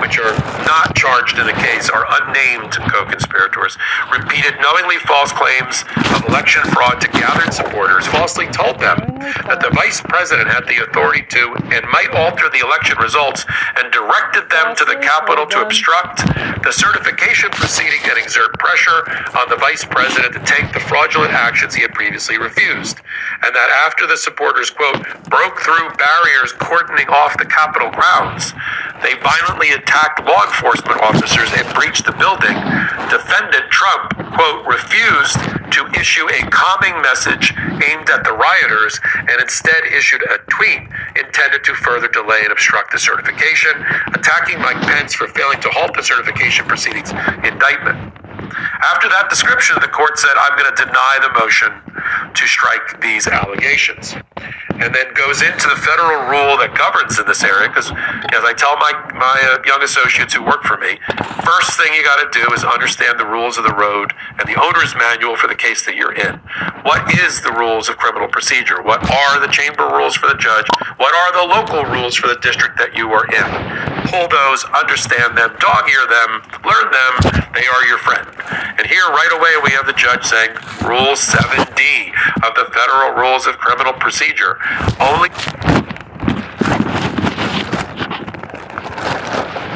which 0.00 0.18
are 0.18 0.32
not 0.64 0.96
charged 0.96 1.38
in 1.38 1.46
the 1.46 1.52
case, 1.52 1.88
are 1.90 2.06
unnamed 2.22 2.72
co-conspirators, 2.90 3.76
repeated 4.10 4.54
knowingly 4.60 4.96
false 5.04 5.32
claims 5.32 5.84
of 6.16 6.26
election 6.28 6.62
fraud 6.72 7.00
to 7.00 7.08
gathered 7.08 7.52
supporters, 7.52 8.06
falsely 8.06 8.46
told 8.48 8.80
them 8.80 8.98
that 9.46 9.60
the 9.60 9.70
vice 9.74 10.00
president 10.00 10.48
had 10.48 10.66
the 10.66 10.82
authority 10.82 11.22
to 11.28 11.52
and 11.70 11.84
might 11.92 12.10
alter 12.16 12.48
the 12.50 12.64
election 12.64 12.96
results, 12.98 13.44
and 13.76 13.92
directed 13.92 14.48
them 14.50 14.74
to 14.74 14.84
the 14.84 14.96
Capitol 15.00 15.46
to 15.46 15.60
obstruct 15.60 16.24
the 16.64 16.72
certification 16.72 17.50
proceeding 17.50 18.00
and 18.08 18.18
exert 18.18 18.52
pressure 18.58 19.04
on 19.36 19.48
the 19.48 19.56
vice 19.56 19.84
president 19.84 20.32
to 20.32 20.40
take 20.44 20.72
the 20.72 20.80
fraudulent 20.80 21.32
actions 21.32 21.74
he 21.74 21.82
had 21.82 21.92
previously 21.92 22.38
refused. 22.38 23.00
And 23.42 23.54
that 23.54 23.70
after 23.86 24.06
the 24.06 24.16
supporters, 24.16 24.70
quote, 24.70 25.00
broke 25.28 25.60
through 25.60 25.92
barriers 25.96 26.52
cordoning 26.58 27.08
off 27.08 27.36
the 27.38 27.46
Capitol 27.46 27.90
grounds, 27.90 28.52
they 29.02 29.14
violently 29.20 29.70
attacked 29.70 29.89
law 30.24 30.44
enforcement 30.46 31.00
officers 31.02 31.50
and 31.56 31.66
breached 31.74 32.06
the 32.06 32.12
building. 32.12 32.54
Defendant 33.10 33.66
Trump, 33.70 34.14
quote, 34.34 34.66
refused 34.66 35.38
to 35.74 35.86
issue 35.98 36.26
a 36.30 36.40
calming 36.50 37.00
message 37.02 37.52
aimed 37.82 38.08
at 38.10 38.22
the 38.22 38.32
rioters 38.32 39.00
and 39.16 39.40
instead 39.40 39.84
issued 39.90 40.22
a 40.30 40.38
tweet 40.50 40.86
intended 41.16 41.64
to 41.64 41.74
further 41.74 42.08
delay 42.08 42.40
and 42.42 42.52
obstruct 42.52 42.92
the 42.92 42.98
certification, 42.98 43.72
attacking 44.14 44.58
Mike 44.60 44.80
Pence 44.82 45.14
for 45.14 45.26
failing 45.28 45.60
to 45.60 45.68
halt 45.70 45.94
the 45.94 46.02
certification 46.02 46.66
proceedings 46.66 47.10
indictment. 47.42 47.98
After 48.82 49.08
that 49.08 49.26
description, 49.28 49.76
the 49.80 49.88
court 49.88 50.18
said, 50.18 50.32
I'm 50.36 50.58
going 50.58 50.74
to 50.74 50.84
deny 50.84 51.18
the 51.22 51.32
motion 51.38 51.70
to 52.34 52.46
strike 52.46 53.00
these 53.00 53.26
allegations. 53.26 54.14
And 54.80 54.94
then 54.94 55.12
goes 55.12 55.42
into 55.42 55.68
the 55.68 55.76
federal 55.76 56.24
rule 56.24 56.56
that 56.56 56.72
governs 56.72 57.20
in 57.20 57.26
this 57.28 57.44
area, 57.44 57.68
because 57.68 57.92
as 58.32 58.42
I 58.48 58.56
tell 58.56 58.80
my, 58.80 58.96
my 59.12 59.36
uh, 59.52 59.60
young 59.68 59.82
associates 59.84 60.32
who 60.32 60.42
work 60.42 60.64
for 60.64 60.80
me, 60.80 60.96
first 61.44 61.76
thing 61.76 61.92
you 61.92 62.02
got 62.02 62.16
to 62.24 62.28
do 62.32 62.48
is 62.56 62.64
understand 62.64 63.20
the 63.20 63.28
rules 63.28 63.60
of 63.60 63.64
the 63.64 63.76
road 63.76 64.16
and 64.40 64.48
the 64.48 64.56
owner's 64.56 64.96
manual 64.96 65.36
for 65.36 65.48
the 65.48 65.54
case 65.54 65.84
that 65.84 65.96
you're 65.96 66.16
in. 66.16 66.40
What 66.88 67.12
is 67.20 67.42
the 67.44 67.52
rules 67.52 67.92
of 67.92 68.00
criminal 68.00 68.28
procedure? 68.28 68.80
What 68.80 69.04
are 69.04 69.36
the 69.38 69.52
chamber 69.52 69.84
rules 69.84 70.16
for 70.16 70.28
the 70.28 70.40
judge? 70.40 70.64
What 70.96 71.12
are 71.12 71.30
the 71.36 71.52
local 71.52 71.84
rules 71.84 72.16
for 72.16 72.28
the 72.28 72.40
district 72.40 72.78
that 72.78 72.96
you 72.96 73.12
are 73.12 73.28
in? 73.28 73.89
Pull 74.08 74.28
those, 74.28 74.64
understand 74.64 75.36
them, 75.36 75.54
dog 75.60 75.88
ear 75.88 76.06
them, 76.06 76.42
learn 76.64 76.90
them. 76.90 77.12
They 77.54 77.66
are 77.66 77.84
your 77.86 77.98
friend. 77.98 78.26
And 78.78 78.86
here, 78.86 79.04
right 79.08 79.32
away, 79.32 79.56
we 79.64 79.70
have 79.72 79.86
the 79.86 79.92
judge 79.92 80.24
saying, 80.24 80.50
Rule 80.82 81.14
7D 81.14 82.12
of 82.46 82.54
the 82.54 82.70
Federal 82.72 83.12
Rules 83.14 83.46
of 83.46 83.58
Criminal 83.58 83.92
Procedure. 83.94 84.58
Only 85.00 85.30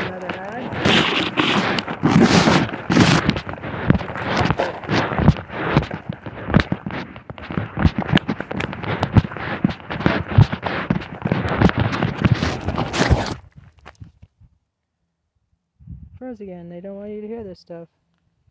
Another 0.06 0.28
ad. 0.38 0.64
Again. 16.40 16.68
They 16.68 16.80
don't 16.80 16.96
want 16.96 17.10
you 17.10 17.20
to 17.20 17.28
hear 17.28 17.44
this 17.44 17.60
stuff. 17.60 17.88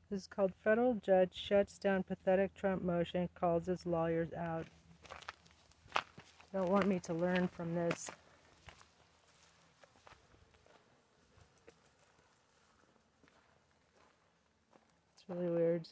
This 0.09 0.21
is 0.21 0.27
called 0.27 0.53
Federal 0.63 0.93
Judge 0.95 1.31
Shuts 1.33 1.77
Down 1.77 2.03
Pathetic 2.03 2.53
Trump 2.53 2.81
Motion, 2.81 3.27
Calls 3.35 3.65
His 3.65 3.85
Lawyers 3.85 4.29
Out. 4.37 4.67
Don't 6.53 6.69
want 6.69 6.87
me 6.87 6.99
to 6.99 7.13
learn 7.13 7.47
from 7.47 7.75
this. 7.75 8.09
It's 15.15 15.25
really 15.27 15.49
weird. 15.49 15.87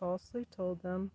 Falsely 0.00 0.46
told 0.56 0.82
them. 0.82 1.10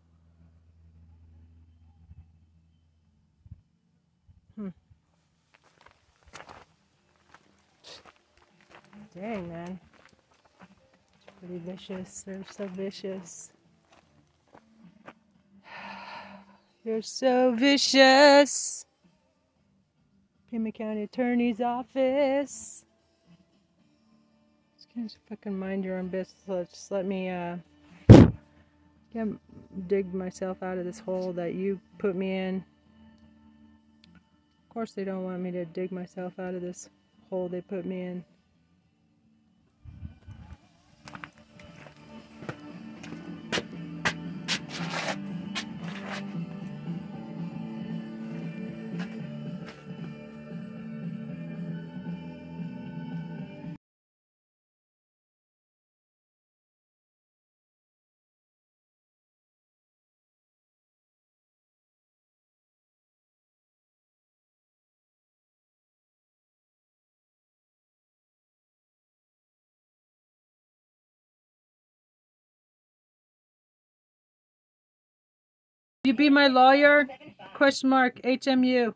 Dang, 9.15 9.47
man. 9.47 9.79
It's 10.59 11.39
pretty 11.39 11.59
vicious. 11.59 12.23
They're 12.23 12.43
so 12.51 12.67
vicious. 12.67 13.53
You're 16.83 17.01
so 17.01 17.55
vicious. 17.55 18.85
Pima 20.51 20.71
County 20.73 21.03
Attorney's 21.03 21.61
Office. 21.61 22.83
Just 24.75 24.93
can't 24.93 25.17
fucking 25.29 25.57
mind 25.57 25.85
your 25.85 25.97
own 25.97 26.09
business. 26.09 26.69
Just 26.69 26.91
let 26.91 27.05
me 27.05 27.29
uh 27.29 27.55
get, 29.13 29.27
dig 29.87 30.13
myself 30.13 30.61
out 30.61 30.77
of 30.77 30.83
this 30.83 30.99
hole 30.99 31.31
that 31.33 31.53
you 31.53 31.79
put 31.99 32.17
me 32.17 32.37
in. 32.37 32.65
Of 34.17 34.73
course, 34.73 34.91
they 34.91 35.05
don't 35.05 35.23
want 35.23 35.41
me 35.41 35.51
to 35.51 35.63
dig 35.63 35.93
myself 35.93 36.37
out 36.37 36.53
of 36.53 36.61
this 36.61 36.89
hole 37.29 37.47
they 37.47 37.61
put 37.61 37.85
me 37.85 38.01
in. 38.01 38.25
You 76.05 76.13
be 76.13 76.29
my 76.29 76.45
lawyer? 76.45 77.07
Question 77.55 77.89
mark 77.89 78.21
HMU. 78.21 78.93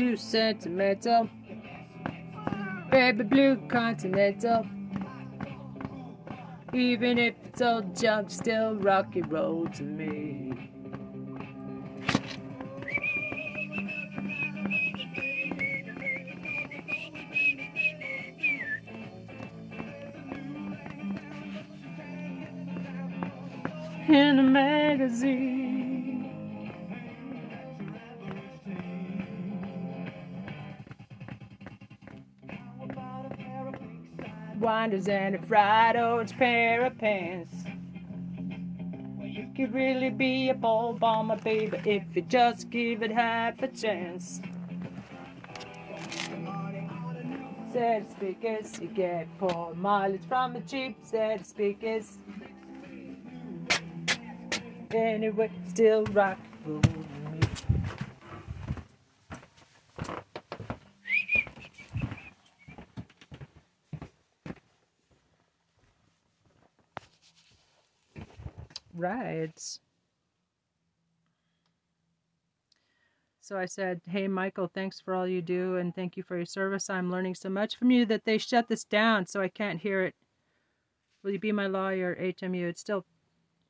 Too 0.00 0.16
sentimental. 0.16 1.28
Baby 2.90 3.22
blue 3.24 3.56
continental. 3.68 4.66
Even 6.72 7.18
if 7.18 7.34
it's 7.44 7.60
old 7.60 7.94
junk, 7.94 8.30
still 8.30 8.76
rock 8.76 9.14
and 9.16 9.30
roll 9.30 9.66
to 9.68 9.82
me. 9.82 10.54
In 24.08 24.38
a 24.38 24.42
magazine. 24.42 25.59
Winders 34.80 35.08
and 35.08 35.34
a 35.34 35.42
fried 35.46 35.96
orange 35.96 36.32
pair 36.38 36.86
of 36.86 36.96
pants. 36.96 37.52
Well, 39.18 39.26
You 39.26 39.50
could 39.54 39.74
really 39.74 40.08
be 40.08 40.48
a 40.48 40.54
bull 40.54 40.94
bomber, 40.94 41.36
baby, 41.36 41.78
if 41.84 42.04
you 42.14 42.22
just 42.22 42.70
give 42.70 43.02
it 43.02 43.10
half 43.10 43.60
a 43.62 43.68
chance. 43.68 44.40
Said 47.70 48.10
speakers, 48.10 48.80
you 48.80 48.88
get 48.88 49.28
poor 49.38 49.74
mileage 49.74 50.24
from 50.26 50.54
the 50.54 50.60
cheap 50.60 50.96
said 51.02 51.46
speakers. 51.46 52.18
Anyway, 54.92 55.50
still 55.68 56.04
rock 56.04 56.38
and 56.64 57.19
Right. 69.50 69.78
So 73.40 73.58
I 73.58 73.66
said, 73.66 74.00
Hey, 74.06 74.28
Michael, 74.28 74.70
thanks 74.72 75.00
for 75.00 75.14
all 75.14 75.26
you 75.26 75.42
do 75.42 75.76
and 75.76 75.94
thank 75.94 76.16
you 76.16 76.22
for 76.22 76.36
your 76.36 76.46
service. 76.46 76.88
I'm 76.88 77.10
learning 77.10 77.34
so 77.34 77.48
much 77.48 77.76
from 77.76 77.90
you 77.90 78.06
that 78.06 78.24
they 78.24 78.38
shut 78.38 78.68
this 78.68 78.84
down 78.84 79.26
so 79.26 79.40
I 79.40 79.48
can't 79.48 79.80
hear 79.80 80.02
it. 80.02 80.14
Will 81.22 81.32
you 81.32 81.40
be 81.40 81.52
my 81.52 81.66
lawyer, 81.66 82.16
HMU? 82.20 82.68
It's 82.68 82.80
still 82.80 83.04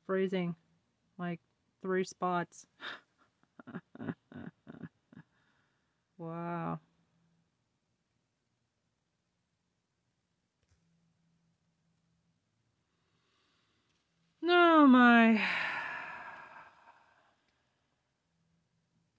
freezing 0.07 0.55
like 1.19 1.41
three 1.83 2.05
spots. 2.05 2.67
wow. 6.19 6.79
No, 14.51 14.85
my. 14.85 15.41